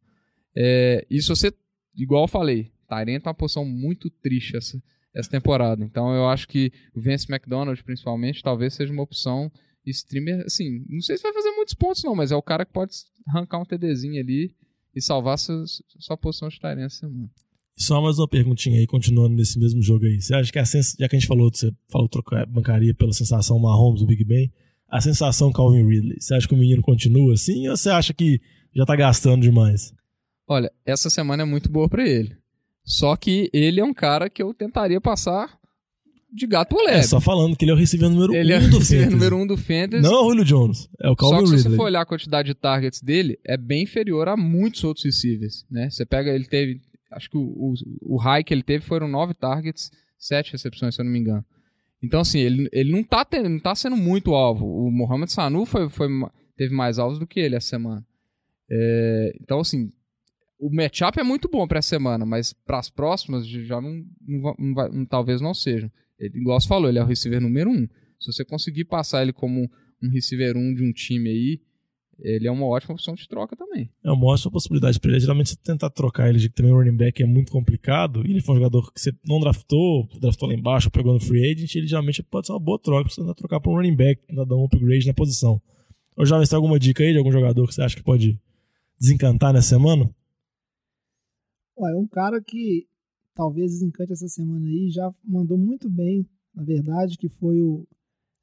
É, 0.55 1.05
e 1.09 1.19
se 1.19 1.29
você, 1.29 1.51
igual 1.95 2.25
eu 2.25 2.27
falei, 2.27 2.71
Tyrant 2.87 3.25
é 3.25 3.27
uma 3.27 3.33
posição 3.33 3.65
muito 3.65 4.09
triste 4.09 4.55
essa, 4.55 4.79
essa 5.15 5.29
temporada. 5.29 5.83
Então 5.83 6.13
eu 6.13 6.27
acho 6.27 6.47
que 6.47 6.71
o 6.93 7.01
Vince 7.01 7.25
McDonald, 7.27 7.83
principalmente, 7.83 8.43
talvez 8.43 8.75
seja 8.75 8.93
uma 8.93 9.03
opção 9.03 9.51
streamer, 9.85 10.45
assim, 10.45 10.85
não 10.87 11.01
sei 11.01 11.17
se 11.17 11.23
vai 11.23 11.33
fazer 11.33 11.51
muitos 11.51 11.73
pontos 11.73 12.03
não, 12.03 12.15
mas 12.15 12.31
é 12.31 12.35
o 12.35 12.41
cara 12.41 12.65
que 12.65 12.73
pode 12.73 12.93
arrancar 13.27 13.59
um 13.59 13.65
TDzinho 13.65 14.19
ali 14.19 14.55
e 14.95 15.01
salvar 15.01 15.37
sua, 15.37 15.63
sua 15.99 16.17
posição 16.17 16.47
de 16.49 16.59
tarefa 16.59 16.85
essa 16.85 16.99
semana. 16.99 17.29
Só 17.75 18.01
mais 18.01 18.19
uma 18.19 18.27
perguntinha 18.27 18.79
aí, 18.79 18.85
continuando 18.85 19.35
nesse 19.35 19.59
mesmo 19.59 19.81
jogo 19.81 20.05
aí. 20.05 20.21
Você 20.21 20.35
acha 20.35 20.51
que 20.51 20.59
a 20.59 20.65
sens... 20.65 20.95
já 20.97 21.09
que 21.09 21.15
a 21.15 21.19
gente 21.19 21.27
falou, 21.27 21.49
você 21.51 21.71
falou 21.91 22.07
trocar 22.07 22.45
bancaria 22.45 22.93
pela 22.93 23.11
sensação 23.13 23.57
Mahomes 23.59 24.01
do 24.01 24.05
Big 24.05 24.23
Ben, 24.23 24.51
a 24.87 25.01
sensação 25.01 25.51
Calvin 25.51 25.87
Ridley, 25.87 26.21
você 26.21 26.35
acha 26.35 26.47
que 26.47 26.53
o 26.53 26.57
menino 26.57 26.81
continua 26.83 27.33
assim 27.33 27.67
ou 27.67 27.75
você 27.75 27.89
acha 27.89 28.13
que 28.13 28.39
já 28.75 28.85
tá 28.85 28.95
gastando 28.95 29.41
demais? 29.41 29.91
Olha, 30.47 30.71
essa 30.85 31.09
semana 31.09 31.43
é 31.43 31.45
muito 31.45 31.69
boa 31.69 31.89
para 31.89 32.07
ele. 32.07 32.37
Só 32.85 33.15
que 33.15 33.49
ele 33.51 33.79
é 33.79 33.83
um 33.83 33.93
cara 33.93 34.29
que 34.29 34.43
eu 34.43 34.53
tentaria 34.53 35.01
passar 35.01 35.57
de 36.33 36.47
gato 36.47 36.75
leve. 36.75 36.99
É, 36.99 37.03
só 37.03 37.21
falando 37.21 37.55
que 37.55 37.63
ele 37.65 37.71
é 37.71 37.73
o 37.75 37.77
receiver 37.77 38.09
número 38.09 38.33
ele 38.35 38.53
um 38.53 38.57
é 38.57 38.59
do 38.67 38.75
o 38.75 38.79
receiver 38.79 39.05
Fantasy. 39.05 39.15
número 39.23 39.37
um 39.43 39.47
do 39.47 39.57
Fantasy. 39.57 40.01
Não 40.03 40.11
é 40.13 40.19
o 40.21 40.29
Julio 40.29 40.45
Jones, 40.45 40.89
é 41.01 41.09
o 41.09 41.15
Calvin 41.15 41.35
Só 41.35 41.41
que 41.41 41.47
se 41.49 41.55
Ridley. 41.55 41.71
você 41.71 41.75
for 41.77 41.83
olhar 41.85 42.01
a 42.01 42.05
quantidade 42.05 42.47
de 42.47 42.53
targets 42.55 43.01
dele, 43.01 43.37
é 43.45 43.55
bem 43.57 43.83
inferior 43.83 44.27
a 44.27 44.35
muitos 44.35 44.83
outros 44.83 45.05
receivers, 45.05 45.65
né? 45.69 45.89
Você 45.89 46.05
pega, 46.05 46.31
ele 46.31 46.45
teve, 46.45 46.81
acho 47.11 47.29
que 47.29 47.37
o, 47.37 47.41
o, 47.41 47.73
o 48.15 48.17
high 48.17 48.43
que 48.43 48.53
ele 48.53 48.63
teve 48.63 48.83
foram 48.83 49.07
nove 49.07 49.33
targets, 49.33 49.91
sete 50.17 50.51
recepções, 50.53 50.95
se 50.95 51.01
eu 51.01 51.05
não 51.05 51.11
me 51.11 51.19
engano. 51.19 51.45
Então, 52.01 52.19
assim, 52.19 52.39
ele, 52.39 52.67
ele 52.73 52.91
não, 52.91 53.03
tá 53.03 53.23
tendo, 53.23 53.47
não 53.47 53.59
tá 53.59 53.73
sendo 53.75 53.95
muito 53.95 54.33
alvo. 54.33 54.65
O 54.65 54.91
Mohamed 54.91 55.31
Sanu 55.31 55.65
foi, 55.65 55.87
foi, 55.89 56.07
teve 56.57 56.73
mais 56.75 56.99
alvos 56.99 57.17
do 57.17 57.25
que 57.27 57.39
ele 57.39 57.55
essa 57.55 57.67
semana. 57.69 58.05
É, 58.69 59.33
então, 59.41 59.59
assim, 59.59 59.89
o 60.59 60.69
matchup 60.73 61.19
é 61.19 61.23
muito 61.23 61.47
bom 61.49 61.67
para 61.67 61.79
essa 61.79 61.89
semana, 61.89 62.25
mas 62.25 62.53
para 62.53 62.79
as 62.79 62.89
próximas 62.89 63.47
já 63.47 63.79
não, 63.79 64.03
não, 64.27 64.55
não 64.59 64.73
vai- 64.73 64.89
não- 64.89 65.05
talvez 65.05 65.39
não 65.41 65.53
sejam. 65.53 65.89
Ele, 66.19 66.39
igual 66.39 66.59
você 66.59 66.67
falou, 66.67 66.89
ele 66.89 66.99
é 66.99 67.03
o 67.03 67.07
receiver 67.07 67.41
número 67.41 67.69
um. 67.69 67.87
Se 68.19 68.31
você 68.31 68.45
conseguir 68.45 68.85
passar 68.85 69.21
ele 69.21 69.33
como 69.33 69.69
um 70.01 70.09
receiver 70.09 70.55
um 70.55 70.73
de 70.73 70.83
um 70.83 70.91
time 70.91 71.29
aí, 71.29 71.61
ele 72.19 72.47
é 72.47 72.51
uma 72.51 72.65
ótima 72.65 72.93
opção 72.93 73.15
de 73.15 73.27
troca 73.27 73.55
também. 73.55 73.89
É 74.03 74.11
uma 74.11 74.27
ótima 74.27 74.51
possibilidade 74.51 74.99
pra 74.99 75.11
ele. 75.11 75.19
Geralmente 75.19 75.49
você 75.49 75.55
tentar 75.55 75.89
trocar 75.89 76.29
ele, 76.29 76.39
de 76.39 76.49
que 76.49 76.55
também 76.55 76.71
o 76.71 76.75
running 76.75 76.95
back 76.95 77.21
é 77.21 77.25
muito 77.25 77.51
complicado, 77.51 78.25
e 78.25 78.31
ele 78.31 78.41
foi 78.41 78.55
um 78.55 78.59
jogador 78.59 78.93
que 78.93 79.01
você 79.01 79.11
não 79.25 79.39
draftou, 79.39 80.07
draftou 80.19 80.47
lá 80.47 80.55
embaixo, 80.55 80.91
pegou 80.91 81.13
no 81.13 81.19
free 81.19 81.51
agent, 81.51 81.75
ele 81.75 81.87
geralmente 81.87 82.21
pode 82.23 82.47
ser 82.47 82.53
uma 82.53 82.59
boa 82.59 82.79
troca 82.79 83.05
pra 83.05 83.13
você 83.13 83.21
tentar 83.21 83.33
trocar 83.33 83.59
pra 83.59 83.71
um 83.71 83.75
running 83.75 83.95
back, 83.95 84.25
tentar 84.25 84.45
dar 84.45 84.55
um 84.55 84.65
upgrade 84.65 85.07
na 85.07 85.13
posição. 85.13 85.61
Ô 86.15 86.25
Jovem, 86.25 86.45
você 86.45 86.51
tem 86.51 86.57
alguma 86.57 86.79
dica 86.79 87.03
aí 87.03 87.11
de 87.11 87.17
algum 87.17 87.31
jogador 87.31 87.67
que 87.67 87.73
você 87.73 87.81
acha 87.81 87.95
que 87.95 88.03
pode 88.03 88.39
desencantar 88.99 89.51
nessa 89.51 89.69
semana? 89.69 90.09
Ué, 91.77 91.95
um 91.95 92.07
cara 92.07 92.39
que 92.41 92.85
talvez 93.33 93.71
desencante 93.71 94.13
essa 94.13 94.27
semana 94.27 94.67
aí 94.67 94.89
já 94.89 95.11
mandou 95.23 95.57
muito 95.57 95.89
bem, 95.89 96.27
na 96.53 96.63
verdade, 96.63 97.17
que 97.17 97.29
foi 97.29 97.61
o. 97.61 97.87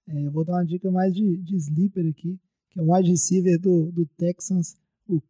é, 0.09 0.31
vou 0.31 0.45
dar 0.45 0.55
uma 0.55 0.65
dica 0.65 0.91
mais 0.91 1.15
de, 1.15 1.37
de 1.39 1.57
sleeper 1.57 2.07
aqui, 2.09 2.39
que 2.71 2.79
é 2.81 2.83
o 2.83 2.93
wide 2.93 3.11
receiver 3.11 3.59
do, 3.61 3.91
do 3.93 4.07
Texans, 4.17 4.77
o 5.09 5.21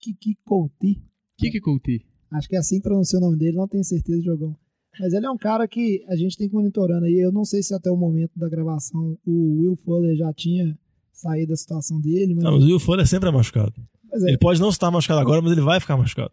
Kiki 0.00 0.36
Couti. 0.44 1.02
Kiki 1.36 1.60
Couti. 1.60 2.06
Acho 2.30 2.48
que 2.48 2.56
é 2.56 2.58
assim 2.58 2.76
que 2.76 2.82
pronuncia 2.82 3.18
o 3.18 3.22
nome 3.22 3.36
dele, 3.36 3.56
não 3.56 3.68
tenho 3.68 3.84
certeza, 3.84 4.20
jogão. 4.22 4.56
Mas 4.98 5.12
ele 5.12 5.26
é 5.26 5.30
um 5.30 5.36
cara 5.38 5.66
que 5.66 6.04
a 6.08 6.14
gente 6.16 6.36
tem 6.36 6.48
que 6.48 6.54
ir 6.54 6.56
monitorando 6.56 7.04
aí. 7.06 7.14
Eu 7.18 7.32
não 7.32 7.44
sei 7.44 7.62
se 7.62 7.74
até 7.74 7.90
o 7.90 7.96
momento 7.96 8.38
da 8.38 8.48
gravação 8.48 9.18
o 9.26 9.60
Will 9.60 9.74
Fuller 9.76 10.16
já 10.16 10.32
tinha 10.32 10.78
saído 11.12 11.48
da 11.50 11.56
situação 11.56 12.00
dele, 12.00 12.34
mas, 12.34 12.44
Não, 12.44 12.54
o 12.58 12.62
Will 12.62 12.78
Fuller 12.78 13.06
sempre 13.06 13.28
é 13.28 13.32
machucado. 13.32 13.72
é, 14.12 14.16
Ele 14.28 14.38
pode 14.38 14.60
não 14.60 14.68
estar 14.68 14.90
machucado 14.92 15.20
agora, 15.20 15.42
mas 15.42 15.50
ele 15.52 15.60
vai 15.62 15.80
ficar 15.80 15.96
machucado. 15.96 16.32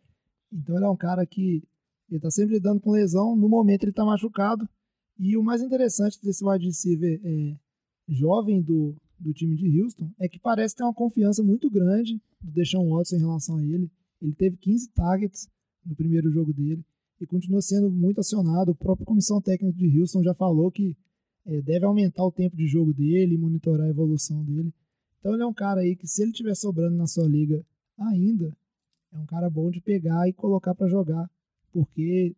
Então 0.53 0.75
ele 0.75 0.85
é 0.85 0.89
um 0.89 0.95
cara 0.97 1.25
que 1.25 1.63
ele 2.11 2.19
tá 2.19 2.29
sempre 2.29 2.55
lidando 2.55 2.81
com 2.81 2.91
lesão, 2.91 3.35
no 3.35 3.47
momento 3.47 3.83
ele 3.83 3.93
tá 3.93 4.03
machucado. 4.03 4.67
E 5.17 5.37
o 5.37 5.43
mais 5.43 5.61
interessante 5.61 6.19
desse 6.21 6.43
wide 6.45 6.65
receiver 6.65 7.19
é, 7.23 7.55
jovem 8.07 8.61
do, 8.61 8.95
do 9.17 9.33
time 9.33 9.55
de 9.55 9.81
Houston 9.81 10.11
é 10.19 10.27
que 10.27 10.39
parece 10.39 10.75
ter 10.75 10.83
uma 10.83 10.93
confiança 10.93 11.41
muito 11.41 11.69
grande 11.69 12.21
do 12.41 12.51
Deshaun 12.51 12.89
Watson 12.89 13.15
em 13.15 13.19
relação 13.19 13.57
a 13.57 13.65
ele. 13.65 13.89
Ele 14.21 14.33
teve 14.33 14.57
15 14.57 14.89
targets 14.89 15.47
no 15.85 15.95
primeiro 15.95 16.29
jogo 16.31 16.53
dele 16.53 16.83
e 17.19 17.25
continua 17.25 17.61
sendo 17.61 17.89
muito 17.89 18.19
acionado. 18.19 18.71
A 18.71 18.75
própria 18.75 19.05
comissão 19.05 19.41
técnica 19.41 19.77
de 19.77 19.99
Houston 19.99 20.21
já 20.21 20.33
falou 20.33 20.71
que 20.71 20.97
é, 21.45 21.61
deve 21.61 21.85
aumentar 21.85 22.25
o 22.25 22.31
tempo 22.31 22.55
de 22.55 22.67
jogo 22.67 22.93
dele 22.93 23.35
e 23.35 23.37
monitorar 23.37 23.87
a 23.87 23.89
evolução 23.89 24.43
dele. 24.43 24.73
Então 25.19 25.33
ele 25.33 25.43
é 25.43 25.45
um 25.45 25.53
cara 25.53 25.81
aí 25.81 25.95
que 25.95 26.07
se 26.07 26.21
ele 26.21 26.31
estiver 26.31 26.55
sobrando 26.55 26.97
na 26.97 27.07
sua 27.07 27.27
liga 27.27 27.63
ainda, 27.97 28.55
é 29.13 29.17
um 29.17 29.25
cara 29.25 29.49
bom 29.49 29.69
de 29.69 29.81
pegar 29.81 30.27
e 30.27 30.33
colocar 30.33 30.73
para 30.73 30.87
jogar, 30.87 31.29
porque 31.71 32.35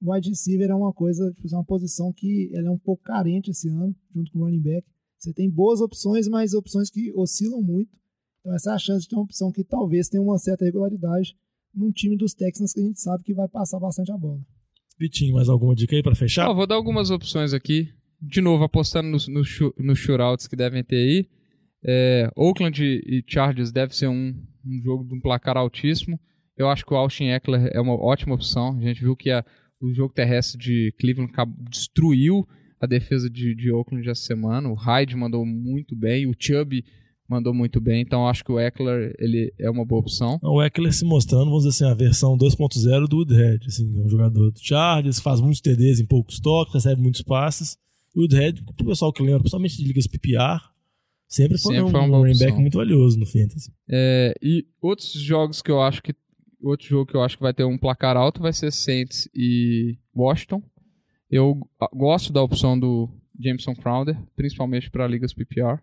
o 0.00 0.12
wide 0.12 0.28
receiver 0.28 0.70
é 0.70 0.74
uma 0.74 0.92
coisa, 0.92 1.30
tipo, 1.32 1.48
é 1.48 1.56
uma 1.56 1.64
posição 1.64 2.12
que 2.12 2.50
ela 2.54 2.68
é 2.68 2.70
um 2.70 2.78
pouco 2.78 3.02
carente 3.02 3.50
esse 3.50 3.68
ano, 3.68 3.94
junto 4.14 4.30
com 4.32 4.40
o 4.40 4.44
running 4.44 4.60
back. 4.60 4.86
Você 5.18 5.32
tem 5.32 5.50
boas 5.50 5.80
opções, 5.80 6.28
mas 6.28 6.54
opções 6.54 6.90
que 6.90 7.12
oscilam 7.14 7.62
muito. 7.62 7.90
Então 8.40 8.54
essa 8.54 8.70
é 8.70 8.74
a 8.74 8.78
chance 8.78 9.02
de 9.02 9.08
ter 9.08 9.16
uma 9.16 9.24
opção 9.24 9.50
que 9.50 9.64
talvez 9.64 10.08
tenha 10.08 10.22
uma 10.22 10.38
certa 10.38 10.64
regularidade 10.64 11.36
num 11.74 11.90
time 11.90 12.16
dos 12.16 12.32
Texans 12.32 12.72
que 12.72 12.80
a 12.80 12.84
gente 12.84 13.00
sabe 13.00 13.24
que 13.24 13.34
vai 13.34 13.48
passar 13.48 13.78
bastante 13.78 14.12
a 14.12 14.16
bola. 14.16 14.40
Vitinho, 14.98 15.34
mais 15.34 15.48
alguma 15.48 15.74
dica 15.74 15.94
aí 15.94 16.02
pra 16.02 16.14
fechar? 16.14 16.52
Vou 16.52 16.66
dar 16.66 16.76
algumas 16.76 17.10
opções 17.10 17.52
aqui. 17.52 17.88
De 18.20 18.40
novo, 18.40 18.64
apostando 18.64 19.08
nos 19.08 19.28
no, 19.28 19.42
nos 19.78 19.98
shootouts 19.98 20.46
que 20.46 20.56
devem 20.56 20.82
ter 20.82 20.96
aí. 20.96 21.28
É, 21.84 22.30
Oakland 22.34 22.82
e 22.82 23.22
Chargers 23.26 23.70
deve 23.70 23.94
ser 23.94 24.08
um, 24.08 24.34
um 24.64 24.82
jogo 24.82 25.04
de 25.04 25.14
um 25.14 25.20
placar 25.20 25.56
altíssimo. 25.56 26.18
Eu 26.56 26.68
acho 26.68 26.84
que 26.86 26.92
o 26.92 26.96
Austin 26.96 27.24
Eckler 27.26 27.70
é 27.72 27.80
uma 27.80 27.94
ótima 27.94 28.34
opção. 28.34 28.76
A 28.78 28.80
gente 28.80 29.00
viu 29.00 29.14
que 29.16 29.30
a- 29.30 29.44
o 29.80 29.92
jogo 29.92 30.14
terrestre 30.14 30.58
de 30.58 30.94
Cleveland 30.98 31.32
destruiu 31.70 32.46
a 32.80 32.86
defesa 32.86 33.28
de, 33.28 33.54
de 33.54 33.70
Oakland 33.70 34.08
essa 34.08 34.22
semana. 34.22 34.68
O 34.68 34.74
Hyde 34.74 35.16
mandou 35.16 35.44
muito 35.44 35.94
bem, 35.96 36.26
o 36.26 36.34
Chubb 36.38 36.82
mandou 37.28 37.52
muito 37.52 37.80
bem. 37.80 38.00
Então 38.02 38.20
eu 38.22 38.26
acho 38.28 38.44
que 38.44 38.52
o 38.52 38.58
Eckler 38.58 39.14
ele 39.18 39.52
é 39.58 39.68
uma 39.68 39.84
boa 39.84 40.00
opção. 40.00 40.38
O 40.42 40.62
Eckler 40.62 40.92
se 40.92 41.04
mostrando, 41.04 41.46
vamos 41.46 41.64
dizer 41.64 41.84
assim, 41.84 41.92
a 41.92 41.94
versão 41.94 42.36
2.0 42.36 43.06
do 43.08 43.16
Woodhead. 43.18 43.66
Assim, 43.66 43.98
é 43.98 44.02
um 44.04 44.08
jogador 44.08 44.50
do 44.50 44.58
Chargers, 44.60 45.20
faz 45.20 45.40
muitos 45.40 45.60
TDs 45.60 46.00
em 46.00 46.06
poucos 46.06 46.38
toques, 46.40 46.72
recebe 46.74 47.00
muitos 47.02 47.22
passes. 47.22 47.76
E 48.14 48.18
o 48.18 48.22
Woodhead, 48.22 48.62
pro 48.76 48.86
pessoal 48.86 49.12
que 49.12 49.22
lembra, 49.22 49.40
principalmente 49.40 49.76
de 49.76 49.84
ligas 49.84 50.06
PPR, 50.06 50.60
sempre 51.28 51.58
foi 51.58 51.74
Sempre 51.74 51.88
um, 51.88 51.90
foi 51.90 52.06
boa 52.08 52.18
running 52.20 52.38
back 52.38 52.58
muito 52.60 52.78
valioso 52.78 53.18
no 53.18 53.26
Fantasy. 53.26 53.72
É, 53.90 54.34
e 54.42 54.64
outros 54.80 55.12
jogos 55.12 55.60
que 55.60 55.70
eu 55.70 55.82
acho 55.82 56.02
que. 56.02 56.14
Outro 56.62 56.86
jogo 56.86 57.06
que 57.10 57.16
eu 57.16 57.22
acho 57.22 57.36
que 57.36 57.42
vai 57.42 57.52
ter 57.54 57.64
um 57.64 57.78
placar 57.78 58.16
alto 58.16 58.40
vai 58.42 58.52
ser 58.52 58.72
Saints 58.72 59.28
e 59.34 59.98
Washington. 60.14 60.62
Eu 61.30 61.60
gosto 61.92 62.32
da 62.32 62.42
opção 62.42 62.78
do 62.78 63.08
Jameson 63.38 63.74
Crowder, 63.74 64.16
principalmente 64.34 64.90
para 64.90 65.06
ligas 65.06 65.34
PPR. 65.34 65.80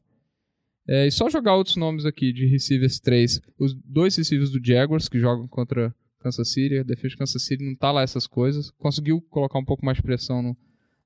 É, 0.88 1.08
e 1.08 1.12
só 1.12 1.30
jogar 1.30 1.56
outros 1.56 1.76
nomes 1.78 2.06
aqui 2.06 2.34
de 2.34 2.46
receivers 2.48 3.00
3. 3.00 3.42
Os 3.58 3.74
dois 3.74 4.16
receivers 4.16 4.52
do 4.52 4.66
Jaguars 4.66 5.08
que 5.08 5.20
jogam 5.20 5.48
contra 5.48 5.94
Kansas 6.20 6.52
City. 6.52 6.78
A 6.80 6.84
defesa 6.84 7.10
de 7.10 7.18
Kansas 7.18 7.46
City 7.46 7.64
não 7.64 7.76
tá 7.76 7.92
lá 7.92 8.02
essas 8.02 8.26
coisas. 8.28 8.72
Conseguiu 8.72 9.22
colocar 9.22 9.60
um 9.60 9.66
pouco 9.66 9.86
mais 9.86 9.98
de 9.98 10.04
pressão 10.04 10.42
no, 10.42 10.58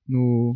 no, 0.08 0.54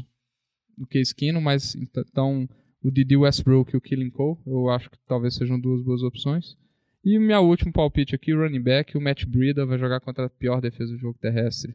no 0.78 0.88
Case 0.88 1.13
Keenum, 1.13 1.41
mas 1.41 1.76
ent- 1.76 1.89
então 2.10 2.47
o 2.84 2.89
Didi 2.89 3.15
Westbrook 3.15 3.74
e 3.74 3.78
o 3.78 3.82
Killing 3.82 4.10
Cole, 4.10 4.39
eu 4.47 4.69
acho 4.69 4.89
que 4.89 4.97
talvez 5.08 5.36
sejam 5.36 5.60
duas 5.60 5.84
boas 5.84 6.02
opções. 6.02 6.56
E 7.04 7.18
o 7.18 7.22
meu 7.22 7.42
último 7.42 7.72
palpite 7.74 8.14
aqui, 8.14 8.34
o 8.34 8.40
running 8.42 8.62
back, 8.62 8.96
o 8.98 9.02
Matt 9.02 9.26
Breida 9.26 9.66
vai 9.66 9.78
jogar 9.80 10.00
contra 10.00 10.26
a 10.26 10.30
pior 10.30 10.62
defesa 10.62 10.92
do 10.92 11.00
jogo 11.00 11.18
terrestre, 11.20 11.74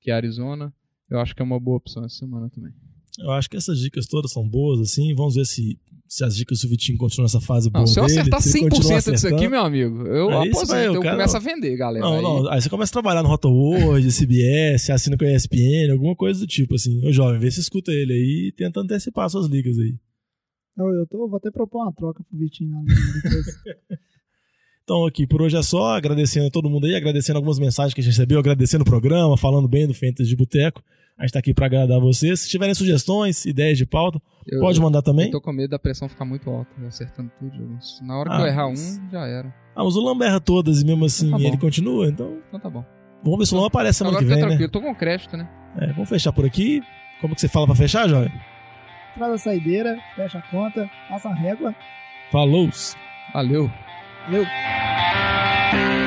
que 0.00 0.10
é 0.10 0.14
a 0.14 0.16
Arizona. 0.16 0.72
Eu 1.08 1.20
acho 1.20 1.34
que 1.34 1.42
é 1.42 1.44
uma 1.44 1.60
boa 1.60 1.76
opção 1.76 2.04
essa 2.04 2.16
semana 2.16 2.50
também. 2.50 2.72
Eu 3.20 3.30
acho 3.30 3.48
que 3.48 3.56
essas 3.56 3.78
dicas 3.78 4.06
todas 4.08 4.32
são 4.32 4.48
boas, 4.48 4.80
assim. 4.80 5.14
Vamos 5.14 5.36
ver 5.36 5.44
se, 5.46 5.78
se 6.08 6.24
as 6.24 6.34
dicas 6.34 6.60
do 6.62 6.68
Vitinho 6.68 6.98
continuam 6.98 7.26
nessa 7.26 7.40
fase 7.40 7.70
boa 7.70 7.82
Não, 7.82 7.86
se 7.86 8.00
eu 8.00 8.06
dele. 8.06 8.18
acertar 8.18 8.42
se 8.42 8.58
ele 8.58 8.68
continua 8.70 8.90
100% 8.90 8.96
disso 8.98 9.10
acertando. 9.10 9.36
aqui, 9.36 9.48
meu 9.48 9.60
amigo, 9.60 10.06
eu 10.08 10.30
Aí 10.30 10.48
você 10.50 10.56
aposento, 10.58 10.66
vai, 10.72 10.88
o 10.88 10.94
eu 10.94 11.00
cara- 11.02 11.16
começo 11.18 11.36
a 11.36 11.40
vender, 11.40 11.76
galera. 11.76 12.04
Não, 12.04 12.14
Aí- 12.16 12.22
não. 12.22 12.48
Aí 12.50 12.60
você 12.60 12.68
começa 12.68 12.90
a 12.90 12.94
trabalhar 12.94 13.22
no 13.22 13.28
RotoWorld, 13.28 14.10
CBS, 14.10 14.90
assina 14.90 15.16
com 15.16 15.24
a 15.24 15.30
ESPN, 15.32 15.92
alguma 15.92 16.16
coisa 16.16 16.40
do 16.40 16.46
tipo, 16.48 16.74
assim. 16.74 17.06
Ô, 17.06 17.12
jovem, 17.12 17.38
vê 17.38 17.48
se 17.52 17.60
escuta 17.60 17.92
ele 17.92 18.12
aí 18.12 18.48
e 18.48 18.52
tenta 18.56 18.80
antecipar 18.80 19.30
suas 19.30 19.46
ligas 19.46 19.78
aí. 19.78 19.94
Então, 20.72 20.92
eu 20.92 21.06
tô, 21.06 21.28
vou 21.28 21.36
até 21.36 21.52
propor 21.52 21.82
uma 21.84 21.92
troca 21.92 22.24
pro 22.28 22.36
Vitinho 22.36 22.70
na 22.72 22.80
liga 22.82 22.94
depois. 23.22 23.46
Então, 24.84 25.06
aqui, 25.06 25.26
por 25.26 25.40
hoje 25.40 25.56
é 25.56 25.62
só. 25.62 25.94
Agradecendo 25.96 26.46
a 26.46 26.50
todo 26.50 26.68
mundo 26.68 26.86
aí, 26.86 26.94
agradecendo 26.94 27.38
algumas 27.38 27.58
mensagens 27.58 27.94
que 27.94 28.00
a 28.00 28.04
gente 28.04 28.12
recebeu, 28.12 28.38
agradecendo 28.38 28.82
o 28.82 28.84
programa, 28.84 29.36
falando 29.36 29.66
bem 29.66 29.86
do 29.86 29.94
Fantasy 29.94 30.28
de 30.28 30.36
Boteco. 30.36 30.82
A 31.18 31.22
gente 31.22 31.32
tá 31.32 31.38
aqui 31.38 31.54
pra 31.54 31.66
agradar 31.66 31.98
vocês. 32.00 32.40
Se 32.40 32.50
tiverem 32.50 32.74
sugestões, 32.74 33.46
ideias 33.46 33.78
de 33.78 33.86
pauta, 33.86 34.20
eu- 34.46 34.60
pode 34.60 34.78
mandar 34.80 35.00
também. 35.00 35.26
Eu 35.26 35.32
tô 35.32 35.40
com 35.40 35.52
medo 35.52 35.70
da 35.70 35.78
pressão 35.78 36.08
ficar 36.08 36.24
muito 36.26 36.50
alta, 36.50 36.70
eu 36.80 36.88
acertando 36.88 37.30
tudo. 37.38 37.78
Na 38.02 38.18
hora 38.18 38.28
que 38.30 38.36
Ah, 38.36 38.40
eu 38.40 38.46
errar 38.46 38.68
mas- 38.68 38.98
um, 39.02 39.10
já 39.10 39.26
era. 39.26 39.54
Ah, 39.76 39.84
mas 39.84 39.96
o 39.96 40.00
Lamba 40.04 40.26
erra 40.26 40.40
todas 40.40 40.82
e 40.82 40.84
mesmo 40.84 41.04
assim 41.04 41.30
Tá 41.30 41.38
bom. 41.38 41.44
ele 41.44 41.56
continua, 41.56 42.06
então 42.08 42.38
Então 42.48 42.60
tá 42.60 42.68
bom. 42.68 42.84
vamos 43.22 43.38
ver 43.38 43.46
se 43.46 43.52
o 43.54 43.56
Lamba 43.56 43.68
aparece 43.68 43.98
semana 43.98 44.18
Agora 44.18 44.26
que 44.26 44.34
fica 44.34 44.46
vem, 44.46 44.58
né? 44.58 44.66
tranquilo, 44.66 44.70
tô 44.72 44.80
com 44.92 44.94
crédito, 44.98 45.36
né? 45.36 45.48
É, 45.80 45.92
vamos 45.92 46.08
fechar 46.08 46.32
por 46.32 46.44
aqui. 46.44 46.82
Como 47.20 47.34
que 47.34 47.40
você 47.40 47.48
fala 47.48 47.64
pra 47.66 47.74
fechar, 47.76 48.08
jovem? 48.08 48.30
Traz 49.14 49.32
a 49.32 49.38
saideira, 49.38 49.96
fecha 50.16 50.38
a 50.38 50.42
conta, 50.50 50.90
passa 51.08 51.28
a 51.28 51.34
régua. 51.34 51.72
Falou! 52.32 52.68
Valeu. 53.32 53.70
Valeu! 54.26 56.03